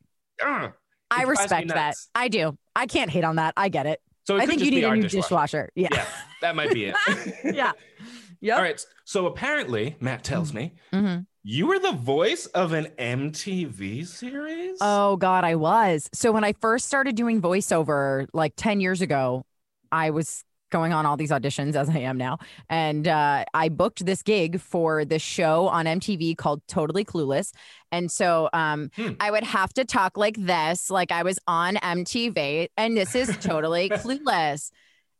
Ugh. 0.44 0.72
I 1.10 1.22
It 1.22 1.24
drives 1.24 1.28
me 1.28 1.30
respect 1.30 1.68
that. 1.68 1.94
I 2.14 2.28
do. 2.28 2.58
I 2.74 2.86
can't 2.86 3.10
hate 3.10 3.24
on 3.24 3.36
that. 3.36 3.54
I 3.56 3.68
get 3.68 3.86
it. 3.86 4.00
So 4.26 4.36
it 4.36 4.42
I 4.42 4.46
think 4.46 4.60
you 4.62 4.70
need 4.72 4.84
a 4.84 4.94
new 4.94 5.02
dishwasher. 5.02 5.20
dishwasher. 5.22 5.70
Yeah. 5.76 5.88
Yeah, 5.92 6.06
that 6.42 6.56
might 6.56 6.72
be 6.72 6.86
it. 6.86 6.96
Yeah. 7.54 7.72
Yep. 8.40 8.56
All 8.56 8.62
right. 8.62 8.86
So 9.04 9.26
apparently, 9.26 9.96
Matt 10.00 10.22
tells 10.24 10.52
me 10.52 10.74
Mhm. 10.92 11.26
you 11.42 11.66
were 11.66 11.78
the 11.78 11.92
voice 11.92 12.46
of 12.46 12.72
an 12.72 12.88
MTV 12.98 14.04
series. 14.04 14.78
Oh 14.80 15.16
God, 15.16 15.44
I 15.44 15.54
was. 15.54 16.08
So 16.12 16.32
when 16.32 16.44
I 16.44 16.52
first 16.60 16.86
started 16.86 17.16
doing 17.16 17.40
voiceover 17.42 18.26
like 18.32 18.52
10 18.56 18.80
years 18.80 19.00
ago, 19.00 19.44
I 19.90 20.10
was 20.10 20.44
going 20.70 20.92
on 20.92 21.06
all 21.06 21.16
these 21.16 21.30
auditions 21.30 21.74
as 21.76 21.88
I 21.88 22.00
am 22.00 22.18
now. 22.18 22.36
And 22.68 23.08
uh, 23.08 23.46
I 23.54 23.70
booked 23.70 24.04
this 24.04 24.22
gig 24.22 24.60
for 24.60 25.02
this 25.06 25.22
show 25.22 25.66
on 25.68 25.86
MTV 25.86 26.36
called 26.36 26.60
Totally 26.68 27.06
Clueless. 27.06 27.52
And 27.90 28.12
so 28.12 28.50
um, 28.52 28.90
Hmm. 28.94 29.12
I 29.18 29.30
would 29.30 29.44
have 29.44 29.72
to 29.74 29.86
talk 29.86 30.18
like 30.18 30.36
this, 30.36 30.90
like 30.90 31.10
I 31.10 31.22
was 31.22 31.38
on 31.46 31.76
MTV, 31.76 32.68
and 32.76 32.94
this 32.98 33.14
is 33.14 33.34
Totally 33.38 33.88
Clueless. 34.04 34.70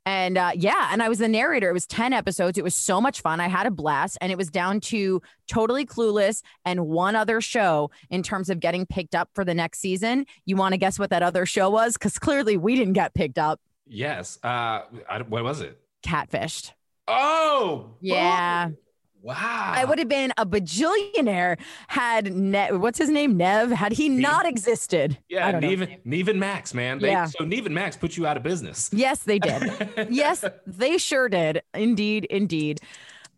And 0.08 0.38
uh, 0.38 0.52
yeah, 0.54 0.88
and 0.90 1.02
I 1.02 1.08
was 1.10 1.18
the 1.18 1.28
narrator. 1.28 1.68
It 1.68 1.74
was 1.74 1.86
10 1.86 2.14
episodes. 2.14 2.56
It 2.56 2.64
was 2.64 2.74
so 2.74 2.98
much 2.98 3.20
fun. 3.20 3.40
I 3.40 3.48
had 3.48 3.66
a 3.66 3.70
blast. 3.70 4.16
And 4.22 4.32
it 4.32 4.38
was 4.38 4.48
down 4.48 4.80
to 4.92 5.20
Totally 5.48 5.84
Clueless 5.84 6.40
and 6.64 6.86
one 6.86 7.14
other 7.14 7.42
show 7.42 7.90
in 8.08 8.22
terms 8.22 8.48
of 8.48 8.58
getting 8.58 8.86
picked 8.86 9.14
up 9.14 9.28
for 9.34 9.44
the 9.44 9.52
next 9.52 9.80
season. 9.80 10.24
You 10.46 10.56
want 10.56 10.72
to 10.72 10.78
guess 10.78 10.98
what 10.98 11.10
that 11.10 11.22
other 11.22 11.44
show 11.44 11.68
was? 11.68 11.92
Because 11.92 12.18
clearly 12.18 12.56
we 12.56 12.74
didn't 12.74 12.94
get 12.94 13.12
picked 13.12 13.38
up. 13.38 13.60
yes. 13.86 14.38
Uh, 14.42 14.80
I, 15.10 15.22
what 15.28 15.44
was 15.44 15.60
it? 15.60 15.78
Catfished. 16.02 16.72
Oh, 17.06 17.90
Yeah. 18.00 18.68
boom. 18.68 18.76
Wow. 19.22 19.72
I 19.74 19.84
would 19.84 19.98
have 19.98 20.08
been 20.08 20.32
a 20.38 20.46
bajillionaire 20.46 21.58
had 21.88 22.32
ne- 22.34 22.72
what's 22.72 22.98
his 22.98 23.10
name? 23.10 23.36
Nev, 23.36 23.70
had 23.70 23.92
he 23.92 24.08
not 24.08 24.46
existed. 24.46 25.18
I 25.20 25.24
Yeah, 25.28 25.52
don't 25.52 25.60
Nev. 25.60 25.88
Nev 26.04 26.28
and 26.28 26.40
Max, 26.40 26.72
man. 26.72 26.98
They, 26.98 27.08
Yeah. 27.10 27.26
So 27.26 27.44
Nev 27.44 27.66
and 27.66 27.74
Max 27.74 27.96
put 27.96 28.16
you 28.16 28.26
out 28.26 28.36
of 28.36 28.42
business. 28.42 28.90
Yes, 28.92 29.24
they 29.24 29.38
did. 29.40 30.08
yes, 30.10 30.44
they 30.66 30.98
sure 30.98 31.28
did. 31.28 31.62
Indeed, 31.74 32.24
indeed. 32.30 32.80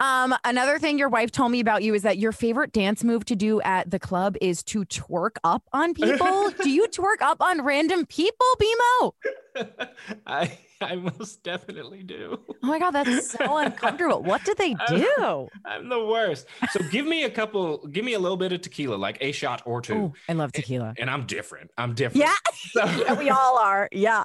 Um, 0.00 0.35
another 0.45 0.78
thing 0.78 0.99
your 0.99 1.11
wife 1.11 1.30
told 1.30 1.52
me 1.52 1.61
about 1.61 1.83
you 1.83 1.95
is 1.95 2.02
that 2.02 2.16
your 2.19 2.33
favorite 2.33 2.73
dance 2.73 3.04
move 3.04 3.25
to 3.26 3.37
do 3.37 3.61
at 3.61 3.90
the 3.90 3.99
club 3.99 4.37
is 4.40 4.62
to 4.64 4.85
twerk 4.87 5.37
up 5.45 5.62
on 5.73 5.92
people. 5.95 6.50
do 6.62 6.71
you 6.71 6.87
twerk 6.88 7.21
up 7.21 7.40
on 7.42 7.62
random 7.62 8.07
people, 8.07 8.47
BMO? 8.59 9.12
I 10.26 10.59
I 10.80 10.95
most 10.97 11.42
definitely 11.42 12.02
do. 12.02 12.38
Oh 12.49 12.54
my 12.66 12.78
god, 12.78 12.92
that's 12.92 13.30
so 13.33 13.57
uncomfortable. 13.59 14.23
What 14.23 14.42
did 14.45 14.57
they 14.57 14.75
do? 14.88 15.49
I'm 15.66 15.90
the 15.90 16.02
worst. 16.07 16.47
So 16.71 16.80
give 16.90 17.04
me 17.04 17.25
a 17.25 17.30
couple, 17.30 17.87
give 17.88 18.02
me 18.04 18.14
a 18.14 18.19
little 18.19 18.38
bit 18.38 18.52
of 18.52 18.62
tequila, 18.62 18.95
like 18.95 19.19
a 19.21 19.33
shot 19.33 19.61
or 19.66 19.83
two. 19.83 19.95
Oh, 19.95 20.12
I 20.28 20.33
love 20.33 20.52
tequila. 20.52 20.95
And 20.99 21.11
I'm 21.11 21.26
different. 21.26 21.71
I'm 21.76 21.95
different. 21.95 22.25
Yeah, 22.26 22.35
So- 22.73 22.87
yeah, 23.02 23.12
we 23.12 23.28
all 23.28 23.59
are. 23.59 23.88
Yeah. 23.92 24.25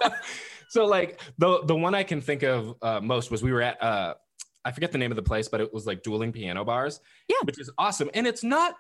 so 0.70 0.86
like 0.86 1.20
the 1.38 1.64
the 1.66 1.76
one 1.76 1.94
I 1.94 2.04
can 2.04 2.22
think 2.22 2.44
of 2.44 2.76
uh, 2.82 3.02
most 3.02 3.30
was 3.32 3.44
we 3.44 3.52
were 3.52 3.62
at 3.62 3.82
uh 3.84 4.14
I 4.66 4.72
forget 4.72 4.92
the 4.92 4.98
name 4.98 5.12
of 5.12 5.16
the 5.16 5.24
place, 5.24 5.48
but 5.48 5.62
it 5.62 5.72
was 5.74 5.86
like 5.86 6.02
dueling 6.04 6.32
piano 6.32 6.66
bars. 6.66 7.00
Yeah. 7.30 7.38
which 7.44 7.60
is 7.60 7.70
awesome, 7.78 8.10
and 8.14 8.26
it's 8.28 8.44
not 8.44 8.76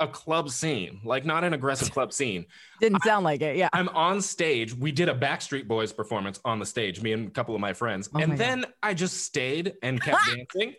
a 0.00 0.08
club 0.08 0.50
scene, 0.50 1.00
like 1.04 1.24
not 1.24 1.44
an 1.44 1.54
aggressive 1.54 1.92
club 1.92 2.12
scene. 2.12 2.46
Didn't 2.80 3.02
sound 3.04 3.24
like 3.24 3.40
it. 3.40 3.56
Yeah. 3.56 3.68
I'm 3.72 3.88
on 3.90 4.20
stage. 4.20 4.74
We 4.74 4.92
did 4.92 5.08
a 5.08 5.14
Backstreet 5.14 5.68
Boys 5.68 5.92
performance 5.92 6.40
on 6.44 6.58
the 6.58 6.66
stage, 6.66 7.00
me 7.00 7.12
and 7.12 7.28
a 7.28 7.30
couple 7.30 7.54
of 7.54 7.60
my 7.60 7.72
friends, 7.72 8.08
Oh 8.12 8.18
my 8.18 8.22
and 8.24 8.32
God. 8.32 8.38
then 8.38 8.64
I 8.82 8.92
just 8.94 9.18
stayed 9.24 9.74
and 9.82 10.00
kept 10.02 10.26
dancing. 10.26 10.74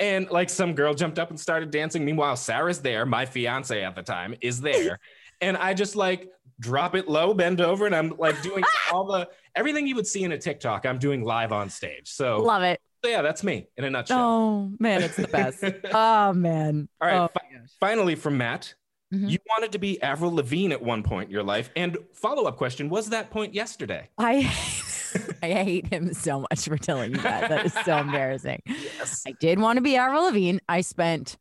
And 0.00 0.28
like 0.28 0.50
some 0.50 0.74
girl 0.74 0.92
jumped 0.92 1.20
up 1.20 1.30
and 1.30 1.38
started 1.38 1.70
dancing. 1.70 2.04
Meanwhile, 2.04 2.34
Sarah's 2.36 2.80
there, 2.80 3.06
my 3.06 3.24
fiance 3.26 3.80
at 3.84 3.94
the 3.94 4.02
time, 4.02 4.34
is 4.40 4.60
there. 4.60 4.98
And 5.40 5.56
I 5.56 5.74
just 5.74 5.94
like 5.96 6.30
drop 6.60 6.94
it 6.94 7.06
low, 7.08 7.34
bend 7.34 7.60
over, 7.60 7.84
and 7.86 7.94
I'm 7.94 8.14
like 8.16 8.40
doing 8.40 8.62
all 8.92 9.04
the 9.04 9.28
everything 9.56 9.86
you 9.86 9.96
would 9.96 10.06
see 10.06 10.22
in 10.22 10.30
a 10.32 10.38
TikTok. 10.38 10.86
I'm 10.86 10.96
doing 10.98 11.22
live 11.22 11.52
on 11.52 11.68
stage. 11.68 12.08
So, 12.08 12.38
Love 12.40 12.62
it. 12.62 12.80
So 13.04 13.10
yeah, 13.10 13.22
that's 13.22 13.44
me 13.44 13.68
in 13.76 13.84
a 13.84 13.90
nutshell. 13.90 14.18
Oh 14.18 14.72
man, 14.80 15.02
it's 15.02 15.16
the 15.16 15.28
best. 15.28 15.62
oh 15.92 16.32
man. 16.32 16.88
All 17.00 17.08
right, 17.08 17.16
Oh, 17.18 17.28
fi- 17.34 17.58
finally 17.80 18.14
from 18.14 18.38
Matt. 18.38 18.74
Mhm. 19.12 19.30
You 19.30 19.38
wanted 19.48 19.72
to 19.72 19.78
be 19.78 20.00
Avril 20.02 20.34
Lavigne 20.34 20.72
at 20.72 20.82
one 20.82 21.02
point 21.02 21.26
in 21.28 21.32
your 21.32 21.42
life. 21.42 21.70
And 21.76 21.98
follow 22.14 22.44
up 22.44 22.56
question 22.56 22.88
Was 22.88 23.10
that 23.10 23.30
point 23.30 23.54
yesterday? 23.54 24.08
I 24.18 24.36
I 25.42 25.50
hate 25.52 25.86
him 25.88 26.12
so 26.14 26.40
much 26.40 26.64
for 26.64 26.76
telling 26.78 27.12
you 27.12 27.18
that. 27.18 27.48
That 27.50 27.66
is 27.66 27.72
so 27.84 27.98
embarrassing. 27.98 28.62
Yes. 28.66 29.22
I 29.26 29.32
did 29.32 29.58
want 29.60 29.76
to 29.76 29.82
be 29.82 29.96
Avril 29.96 30.24
Lavigne. 30.24 30.58
I 30.68 30.80
spent 30.80 31.36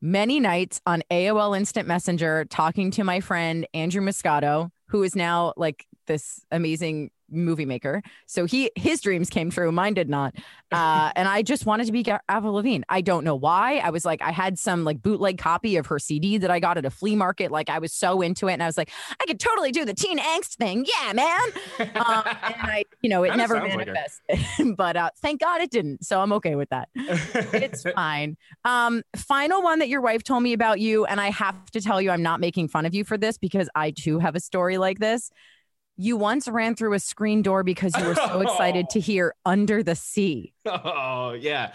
many 0.00 0.38
nights 0.38 0.80
on 0.86 1.02
AOL 1.10 1.56
Instant 1.56 1.88
Messenger 1.88 2.44
talking 2.44 2.90
to 2.92 3.02
my 3.04 3.18
friend 3.20 3.66
Andrew 3.74 4.02
Moscato, 4.02 4.70
who 4.88 5.02
is 5.02 5.16
now 5.16 5.54
like 5.56 5.86
this 6.06 6.44
amazing 6.52 7.10
movie 7.30 7.64
maker. 7.64 8.02
So 8.26 8.44
he 8.44 8.70
his 8.76 9.00
dreams 9.00 9.30
came 9.30 9.50
true, 9.50 9.70
mine 9.72 9.94
did 9.94 10.08
not. 10.08 10.34
Uh, 10.70 11.10
and 11.16 11.28
I 11.28 11.42
just 11.42 11.66
wanted 11.66 11.86
to 11.86 11.92
be 11.92 12.04
Avril 12.28 12.54
Lavigne. 12.54 12.82
I 12.88 13.00
don't 13.00 13.24
know 13.24 13.36
why. 13.36 13.78
I 13.78 13.90
was 13.90 14.04
like, 14.04 14.22
I 14.22 14.30
had 14.30 14.58
some 14.58 14.84
like 14.84 15.02
bootleg 15.02 15.38
copy 15.38 15.76
of 15.76 15.86
her 15.86 15.98
CD 15.98 16.38
that 16.38 16.50
I 16.50 16.60
got 16.60 16.78
at 16.78 16.84
a 16.84 16.90
flea 16.90 17.16
market. 17.16 17.50
Like 17.50 17.70
I 17.70 17.78
was 17.78 17.92
so 17.92 18.20
into 18.20 18.48
it, 18.48 18.54
and 18.54 18.62
I 18.62 18.66
was 18.66 18.78
like, 18.78 18.90
I 19.20 19.26
could 19.26 19.40
totally 19.40 19.72
do 19.72 19.84
the 19.84 19.94
teen 19.94 20.18
angst 20.18 20.56
thing. 20.56 20.86
Yeah, 20.86 21.12
man. 21.12 21.40
Um, 21.98 22.22
and 22.24 22.54
I, 22.62 22.84
you 23.02 23.10
know, 23.10 23.24
it 23.24 23.36
never 23.36 23.56
sounds 23.56 23.74
like 23.74 23.86
manifested, 23.86 24.76
but 24.76 24.96
uh, 24.96 25.10
thank 25.20 25.40
God 25.40 25.60
it 25.60 25.70
didn't. 25.70 26.04
So 26.04 26.20
I'm 26.20 26.32
okay 26.34 26.54
with 26.54 26.68
that 26.68 26.88
it's 27.62 27.82
fine. 27.82 28.36
Um, 28.64 29.02
final 29.16 29.62
one 29.62 29.78
that 29.80 29.88
your 29.88 30.00
wife 30.00 30.22
told 30.22 30.42
me 30.42 30.52
about 30.52 30.80
you, 30.80 31.04
and 31.04 31.20
I 31.20 31.30
have 31.30 31.70
to 31.72 31.80
tell 31.80 32.00
you, 32.00 32.10
I'm 32.10 32.22
not 32.22 32.40
making 32.40 32.68
fun 32.68 32.86
of 32.86 32.94
you 32.94 33.04
for 33.04 33.18
this 33.18 33.38
because 33.38 33.68
I 33.74 33.90
too 33.90 34.18
have 34.18 34.34
a 34.34 34.40
story 34.40 34.78
like 34.78 34.98
this. 34.98 35.30
You 36.00 36.16
once 36.16 36.46
ran 36.46 36.76
through 36.76 36.94
a 36.94 37.00
screen 37.00 37.42
door 37.42 37.64
because 37.64 37.92
you 37.98 38.04
were 38.06 38.14
so 38.14 38.40
excited 38.40 38.88
to 38.90 39.00
hear 39.08 39.34
Under 39.44 39.82
the 39.82 39.96
Sea. 39.96 40.54
Oh, 40.64 41.32
yeah. 41.32 41.72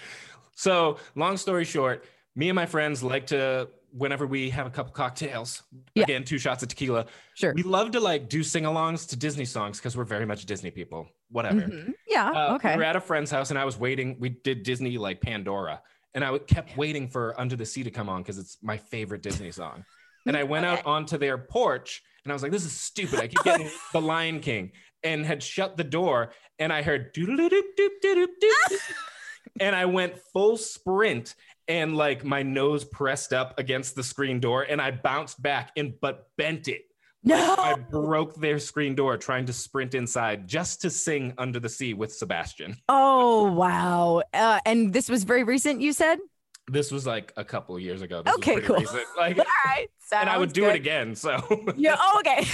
So, 0.56 0.98
long 1.16 1.36
story 1.36 1.66
short, 1.66 2.06
me 2.36 2.48
and 2.50 2.56
my 2.56 2.66
friends 2.66 3.04
like 3.04 3.28
to 3.28 3.68
whenever 3.92 4.26
we 4.26 4.50
have 4.50 4.66
a 4.66 4.70
couple 4.72 4.92
cocktails, 4.94 5.62
Yeah. 5.94 6.04
again, 6.04 6.24
two 6.24 6.40
shots 6.40 6.64
of 6.64 6.70
tequila, 6.70 7.06
Sure. 7.36 7.54
we 7.54 7.62
love 7.62 7.92
to 7.92 8.00
like 8.00 8.28
do 8.30 8.42
sing-alongs 8.42 9.08
to 9.10 9.16
Disney 9.16 9.46
songs 9.46 9.78
because 9.78 9.96
we're 9.96 10.04
very 10.04 10.26
much 10.26 10.46
Disney 10.48 10.72
people. 10.72 11.08
Whatever. 11.30 11.62
Mhm. 11.62 11.94
Yeah. 12.08 12.32
Uh, 12.32 12.56
okay. 12.56 12.72
We 12.72 12.78
were 12.78 12.84
at 12.86 12.96
a 12.96 13.02
friend's 13.02 13.30
house 13.30 13.50
and 13.52 13.60
I 13.60 13.66
was 13.66 13.78
waiting. 13.78 14.18
We 14.20 14.30
did 14.30 14.64
Disney 14.64 14.98
like 14.98 15.20
Pandora, 15.22 15.82
and 16.16 16.24
I 16.24 16.38
kept 16.40 16.76
waiting 16.78 17.08
for 17.08 17.40
Under 17.40 17.56
the 17.56 17.66
Sea 17.68 17.84
to 17.84 17.92
come 17.92 18.10
on 18.10 18.22
because 18.24 18.38
it's 18.40 18.58
my 18.64 18.78
favorite 18.78 19.22
Disney 19.22 19.52
song. 19.52 19.84
And 20.26 20.36
I 20.38 20.44
went 20.44 20.66
out 20.72 20.86
onto 20.88 21.18
their 21.20 21.38
porch 21.38 22.02
and 22.24 22.32
I 22.32 22.34
was 22.34 22.44
like, 22.44 22.52
"This 22.52 22.66
is 22.66 22.74
stupid." 22.74 23.20
I 23.20 23.28
keep 23.28 23.44
getting 23.44 23.70
The 23.94 24.02
Lion 24.02 24.40
King, 24.40 24.72
and 25.04 25.26
had 25.26 25.42
shut 25.44 25.78
the 25.78 25.84
door, 25.84 26.34
and 26.60 26.72
I 26.72 26.82
heard 26.82 27.14
doodle 27.14 27.38
doop 27.38 27.50
doop 27.50 27.90
doop 28.04 28.28
doop, 28.42 28.80
and 29.60 29.76
I 29.76 29.86
went 29.86 30.18
full 30.34 30.58
sprint. 30.58 31.36
And 31.70 31.96
like 31.96 32.26
my 32.26 32.44
nose 32.44 32.84
pressed 32.84 33.32
up 33.32 33.58
against 33.58 33.96
the 33.96 34.04
screen 34.04 34.42
door, 34.42 34.64
and 34.64 34.82
I 34.82 34.92
bounced 34.92 35.42
back 35.42 35.72
and 35.78 35.94
but 36.02 36.28
bent 36.38 36.68
it. 36.68 36.82
no. 37.24 37.56
I 37.58 37.76
broke 37.76 38.36
their 38.36 38.60
screen 38.60 38.96
door 38.96 39.16
trying 39.16 39.46
to 39.46 39.54
sprint 39.54 39.96
inside 39.96 40.46
just 40.46 40.82
to 40.82 40.90
sing 40.90 41.34
Under 41.38 41.62
the 41.62 41.70
Sea 41.70 41.94
with 41.94 42.12
Sebastian. 42.12 42.76
Oh 42.90 43.50
wow. 43.54 44.24
Uh, 44.34 44.60
and 44.66 44.92
this 44.92 45.08
was 45.08 45.24
very 45.24 45.46
recent. 45.46 45.80
You 45.80 45.94
said. 45.94 46.20
This 46.70 46.92
was 46.92 47.06
like 47.08 47.32
a 47.38 47.46
couple 47.46 47.76
of 47.78 47.82
years 47.82 48.02
ago. 48.02 48.24
This 48.24 48.36
Okay, 48.36 48.60
cool. 48.60 48.78
recent. 48.78 49.04
Like, 49.18 49.38
All 49.40 49.46
right. 49.66 49.88
And 50.22 50.30
I 50.30 50.38
would 50.38 50.54
do 50.54 50.62
good. 50.62 50.70
it 50.70 50.76
again. 50.76 51.16
So, 51.16 51.38
Yeah. 51.76 51.96
Oh, 52.00 52.20
okay. 52.20 52.46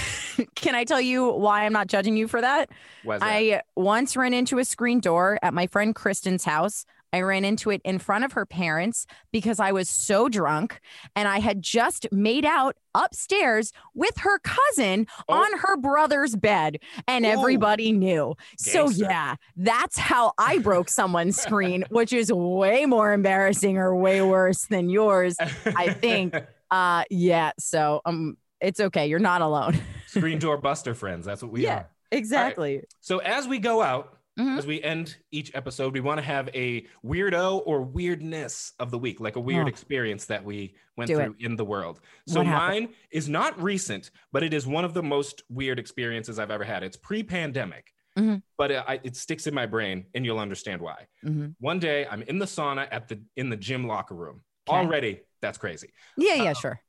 Can 0.54 0.74
I 0.74 0.84
tell 0.84 1.00
you 1.00 1.28
why 1.30 1.64
I'm 1.64 1.72
not 1.72 1.86
judging 1.86 2.16
you 2.16 2.28
for 2.28 2.40
that? 2.40 2.70
That? 3.04 3.18
I 3.22 3.62
once 3.76 4.16
ran 4.16 4.32
into 4.34 4.58
a 4.58 4.64
screen 4.64 5.00
door 5.00 5.38
at 5.42 5.52
my 5.54 5.66
friend 5.66 5.94
Kristen's 5.94 6.44
house. 6.44 6.84
I 7.12 7.22
ran 7.22 7.44
into 7.44 7.70
it 7.70 7.80
in 7.84 7.98
front 7.98 8.24
of 8.24 8.32
her 8.34 8.46
parents 8.46 9.04
because 9.32 9.58
I 9.58 9.72
was 9.72 9.88
so 9.88 10.28
drunk 10.28 10.80
and 11.16 11.26
I 11.26 11.40
had 11.40 11.60
just 11.60 12.06
made 12.12 12.44
out 12.44 12.76
upstairs 12.94 13.72
with 13.94 14.16
her 14.18 14.38
cousin 14.38 15.08
Oh. 15.28 15.34
on 15.42 15.58
her 15.58 15.76
brother's 15.76 16.36
bed 16.36 16.78
and 17.08 17.24
Ooh. 17.24 17.28
everybody 17.30 17.90
knew. 17.90 18.36
So 18.56 18.90
yeah, 18.90 19.34
that's 19.56 19.98
how 19.98 20.34
I 20.38 20.58
broke 20.58 20.88
someone's 20.88 21.36
screen, 21.36 21.84
which 21.90 22.12
is 22.12 22.32
way 22.32 22.86
more 22.86 23.12
embarrassing 23.12 23.76
or 23.76 23.96
way 23.96 24.22
worse 24.22 24.66
than 24.66 24.88
yours. 24.88 25.34
I 25.66 25.92
think. 25.92 26.36
Uh 26.70 27.04
yeah, 27.10 27.52
so 27.58 28.00
um 28.04 28.36
it's 28.60 28.80
okay. 28.80 29.06
You're 29.06 29.18
not 29.18 29.40
alone. 29.42 29.78
Screen 30.06 30.38
door 30.38 30.58
buster 30.58 30.94
friends. 30.94 31.24
That's 31.26 31.42
what 31.42 31.50
we 31.52 31.62
Yeah. 31.62 31.76
are. 31.76 31.90
Exactly. 32.12 32.82
So, 33.00 33.18
as 33.18 33.46
we 33.48 33.58
go 33.58 33.80
out, 33.82 34.18
Mhm. 34.38 34.58
as 34.58 34.66
we 34.66 34.82
end 34.82 35.16
each 35.30 35.50
episode, 35.54 35.92
we 35.94 36.00
want 36.00 36.18
to 36.18 36.22
have 36.24 36.48
a 36.54 36.86
weirdo 37.04 37.62
or 37.66 37.82
weirdness 37.82 38.72
of 38.78 38.90
the 38.90 38.98
week, 38.98 39.20
like 39.20 39.36
a 39.36 39.40
weird 39.40 39.66
Oh. 39.66 39.68
experience 39.68 40.26
that 40.26 40.44
we 40.44 40.74
went 40.96 41.08
Do 41.08 41.18
it. 41.20 41.24
through 41.24 41.36
in 41.38 41.56
the 41.56 41.64
world. 41.64 42.00
So, 42.26 42.42
mine 42.44 42.94
is 43.10 43.28
not 43.28 43.60
recent, 43.62 44.10
but 44.32 44.42
it 44.42 44.52
is 44.52 44.66
one 44.66 44.84
of 44.84 44.92
the 44.92 45.02
most 45.02 45.42
weird 45.48 45.78
experiences 45.78 46.38
I've 46.38 46.50
ever 46.50 46.64
had. 46.64 46.82
It's 46.82 46.96
pre 46.96 47.22
pandemic, 47.22 47.92
Mhm. 48.18 48.42
but 48.58 48.70
it, 48.72 48.84
I, 48.86 49.00
it 49.04 49.16
sticks 49.16 49.46
in 49.46 49.54
my 49.54 49.66
brain, 49.66 50.06
and 50.14 50.24
you'll 50.26 50.38
understand 50.40 50.82
why. 50.82 51.06
Mhm. 51.24 51.54
One 51.60 51.78
day, 51.78 52.06
I'm 52.10 52.22
in 52.22 52.38
the 52.38 52.46
sauna 52.46 52.88
at 52.90 53.08
the 53.08 53.22
in 53.36 53.48
the 53.50 53.56
gym 53.56 53.86
locker 53.86 54.14
room. 54.14 54.42
Okay. 54.68 54.76
Already, 54.78 55.20
that's 55.40 55.58
crazy. 55.58 55.90
Yeah, 56.16 56.34
yeah, 56.34 56.50
Uh, 56.50 56.54
sure. 56.54 56.80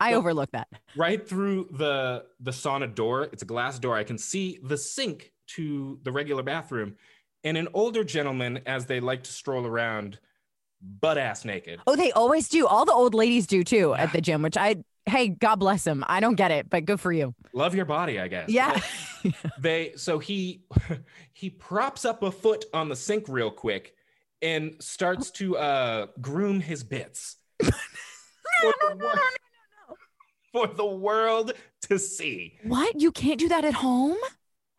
I 0.00 0.12
so- 0.12 0.18
overlooked 0.18 0.52
that. 0.52 0.68
right 0.96 1.26
through 1.26 1.68
the 1.72 2.24
the 2.40 2.50
sauna 2.50 2.92
door 2.92 3.24
it's 3.32 3.42
a 3.42 3.46
glass 3.46 3.78
door 3.78 3.96
i 3.96 4.02
can 4.02 4.18
see 4.18 4.58
the 4.64 4.76
sink 4.76 5.30
to 5.46 5.98
the 6.02 6.10
regular 6.10 6.42
bathroom 6.42 6.96
and 7.44 7.56
an 7.56 7.68
older 7.72 8.02
gentleman 8.02 8.60
as 8.66 8.86
they 8.86 8.98
like 8.98 9.22
to 9.22 9.30
stroll 9.32 9.64
around 9.64 10.18
butt 10.82 11.18
ass 11.18 11.44
naked 11.44 11.78
Oh, 11.86 11.94
they 11.94 12.10
always 12.12 12.48
do. 12.48 12.66
All 12.66 12.84
the 12.84 12.92
old 12.92 13.14
ladies 13.14 13.46
do 13.46 13.62
too 13.62 13.94
Yeah. 13.96 14.02
at 14.04 14.12
the 14.12 14.20
gym, 14.20 14.42
which 14.42 14.56
I, 14.56 14.76
hey, 15.06 15.28
God 15.28 15.56
bless 15.56 15.84
them. 15.84 16.04
I 16.08 16.20
don't 16.20 16.36
get 16.36 16.50
it, 16.50 16.68
but 16.70 16.84
good 16.86 16.98
for 17.00 17.12
you. 17.12 17.34
love 17.52 17.74
your 17.74 17.84
body 17.84 18.18
i 18.18 18.26
guess 18.28 18.48
Yeah. 18.48 18.80
they 19.58 19.92
so 19.96 20.18
he 20.18 20.64
he 21.32 21.48
props 21.50 22.04
up 22.04 22.22
a 22.22 22.30
foot 22.32 22.64
on 22.74 22.88
the 22.88 22.96
sink 22.96 23.26
real 23.28 23.50
quick 23.50 23.94
and 24.42 24.74
starts 24.80 25.30
to 25.32 25.56
uh 25.58 26.06
groom 26.20 26.60
his 26.60 26.82
bits 26.82 27.36
for, 28.60 28.74
the 28.80 28.96
wor- 29.02 29.96
for 30.52 30.66
the 30.74 30.86
world 30.86 31.52
to 31.88 31.98
see 31.98 32.58
what? 32.64 33.00
You 33.00 33.12
can't 33.12 33.38
do 33.38 33.48
that 33.48 33.64
at 33.64 33.74
home? 33.74 34.16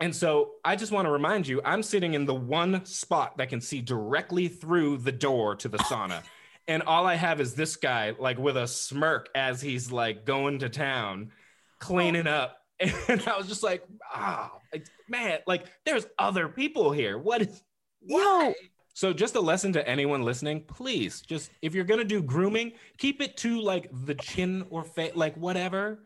And 0.02 0.16
so 0.16 0.54
I 0.66 0.76
just 0.76 0.92
want 0.92 1.06
to 1.06 1.12
remind 1.12 1.48
you, 1.48 1.62
I'm 1.64 1.84
sitting 1.84 2.16
in 2.16 2.26
the 2.26 2.34
one 2.34 2.84
spot 2.86 3.38
that 3.38 3.50
can 3.50 3.62
see 3.62 3.82
directly 3.82 4.48
through 4.48 4.98
the 4.98 5.12
door 5.12 5.56
to 5.58 5.68
the 5.68 5.78
sauna. 5.78 6.24
And 6.68 6.84
all 6.84 7.08
I 7.08 7.16
have 7.16 7.42
is 7.42 7.56
this 7.56 7.76
guy, 7.76 8.14
like 8.18 8.38
with 8.38 8.56
a 8.56 8.68
smirk 8.68 9.30
as 9.34 9.62
he's 9.62 9.92
like 9.92 10.26
going 10.26 10.60
to 10.60 10.70
town, 10.70 11.32
cleaning 11.80 12.28
up. 12.28 12.58
And 13.10 13.28
I 13.28 13.36
was 13.36 13.48
just 13.48 13.64
like, 13.64 13.84
ah, 14.14 14.52
like, 14.72 14.86
man, 15.10 15.40
like 15.48 15.66
there's 15.86 16.06
other 16.20 16.48
people 16.48 16.92
here. 16.92 17.18
What 17.18 17.42
is, 17.42 17.64
Yo, 18.04 18.54
so 18.94 19.14
just 19.14 19.36
a 19.36 19.40
lesson 19.42 19.74
to 19.74 19.88
anyone 19.88 20.24
listening, 20.24 20.62
please, 20.62 21.22
just 21.22 21.52
if 21.62 21.74
you're 21.74 21.84
gonna 21.86 22.04
do 22.04 22.22
grooming, 22.22 22.74
keep 22.98 23.22
it 23.22 23.38
to 23.38 23.60
like 23.62 23.90
the 24.06 24.16
chin 24.16 24.66
or 24.70 24.84
face, 24.84 25.14
like 25.16 25.36
whatever. 25.38 26.00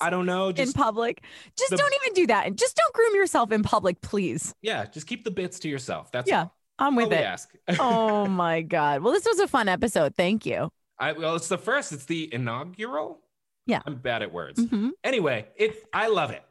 I 0.00 0.10
don't 0.10 0.26
know. 0.26 0.48
in 0.48 0.72
public. 0.72 1.22
Just 1.56 1.70
the- 1.70 1.76
don't 1.76 1.92
even 2.02 2.14
do 2.14 2.26
that. 2.28 2.46
And 2.46 2.56
just 2.56 2.76
don't 2.76 2.92
groom 2.94 3.14
yourself 3.16 3.50
in 3.52 3.62
public, 3.62 4.00
please. 4.00 4.54
yeah, 4.62 4.86
just 4.86 5.06
keep 5.06 5.24
the 5.24 5.30
bits 5.30 5.58
to 5.60 5.68
yourself. 5.68 6.10
That's 6.12 6.28
Yeah, 6.30 6.42
all. 6.42 6.54
I'm 6.78 6.94
with 6.96 7.12
it. 7.12 7.20
ask. 7.24 7.52
oh 7.80 8.26
my 8.26 8.62
God. 8.62 9.02
Well, 9.02 9.12
this 9.12 9.24
was 9.26 9.40
a 9.40 9.48
fun 9.48 9.68
episode. 9.68 10.14
Thank 10.14 10.46
you. 10.46 10.70
I, 11.00 11.12
well, 11.12 11.34
it's 11.36 11.48
the 11.48 11.58
first. 11.58 11.92
It's 11.92 12.04
the 12.06 12.32
inaugural. 12.32 13.20
Yeah. 13.66 13.82
I'm 13.86 13.96
bad 13.96 14.22
at 14.22 14.32
words. 14.32 14.58
Mhm. 14.64 14.90
Anyway, 15.04 15.46
it. 15.56 15.84
I 15.92 16.08
love 16.08 16.30
it. 16.30 16.42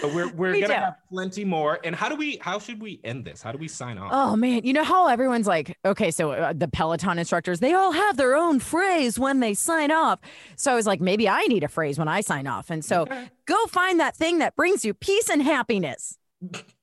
So 0.00 0.08
we're 0.08 0.28
we're 0.28 0.60
gonna 0.60 0.74
have 0.74 0.96
plenty 1.08 1.44
more. 1.44 1.78
And 1.84 1.94
how 1.94 2.08
do 2.08 2.16
we? 2.16 2.38
How 2.40 2.58
should 2.58 2.80
we 2.80 3.00
end 3.04 3.24
this? 3.24 3.42
How 3.42 3.52
do 3.52 3.58
we 3.58 3.68
sign 3.68 3.98
off? 3.98 4.10
Oh 4.12 4.36
man, 4.36 4.62
you 4.64 4.72
know 4.72 4.84
how 4.84 5.08
everyone's 5.08 5.46
like, 5.46 5.76
okay, 5.84 6.10
so 6.10 6.32
uh, 6.32 6.52
the 6.54 6.68
Peloton 6.68 7.18
instructors, 7.18 7.60
they 7.60 7.72
all 7.74 7.92
have 7.92 8.16
their 8.16 8.34
own 8.36 8.60
phrase 8.60 9.18
when 9.18 9.40
they 9.40 9.54
sign 9.54 9.90
off. 9.90 10.18
So 10.56 10.72
I 10.72 10.74
was 10.74 10.86
like, 10.86 11.00
maybe 11.00 11.28
I 11.28 11.42
need 11.44 11.64
a 11.64 11.68
phrase 11.68 11.98
when 11.98 12.08
I 12.08 12.20
sign 12.20 12.46
off. 12.46 12.70
And 12.70 12.84
so 12.84 13.02
Okay. 13.02 13.30
go 13.46 13.66
find 13.66 14.00
that 14.00 14.16
thing 14.16 14.38
that 14.38 14.56
brings 14.56 14.84
you 14.84 14.94
peace 14.94 15.28
and 15.30 15.42
happiness. 15.42 16.18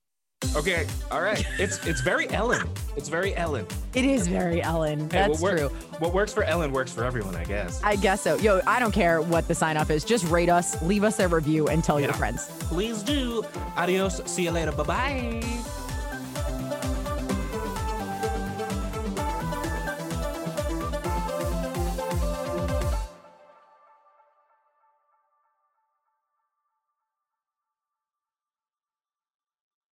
Okay. 0.56 0.86
All 1.12 1.22
right. 1.22 1.46
It's 1.60 1.86
it's 1.86 2.02
very 2.02 2.30
Ellen. 2.30 2.68
It's 2.96 3.10
very 3.10 3.36
Ellen. 3.36 3.66
It 3.94 4.06
is 4.06 4.28
very 4.28 4.62
Ellen. 4.62 5.02
Hey, 5.02 5.28
That's 5.28 5.42
what, 5.42 5.58
true. 5.58 5.70
what 6.00 6.14
works 6.14 6.34
for 6.34 6.44
Ellen 6.44 6.72
works 6.72 6.92
for 6.92 7.04
everyone, 7.04 7.36
I 7.36 7.44
guess. 7.44 7.82
I 7.84 7.96
guess 7.96 8.22
so. 8.22 8.36
Yo, 8.38 8.62
I 8.68 8.80
don't 8.80 8.92
care 8.92 9.22
what 9.22 9.48
the 9.48 9.56
sign 9.56 9.78
off 9.78 9.90
is. 9.90 10.04
Just 10.04 10.26
rate 10.26 10.50
us, 10.50 10.82
leave 10.84 11.04
us 11.04 11.20
a 11.20 11.28
review, 11.28 11.68
and 11.68 11.84
tell 11.84 12.00
your 12.00 12.14
friends. 12.14 12.48
Please 12.60 13.02
do. 13.04 13.44
Adios. 13.78 14.22
See 14.26 14.44
you 14.44 14.52
later. 14.52 14.72
Bye 14.72 14.84
bye. 14.84 15.83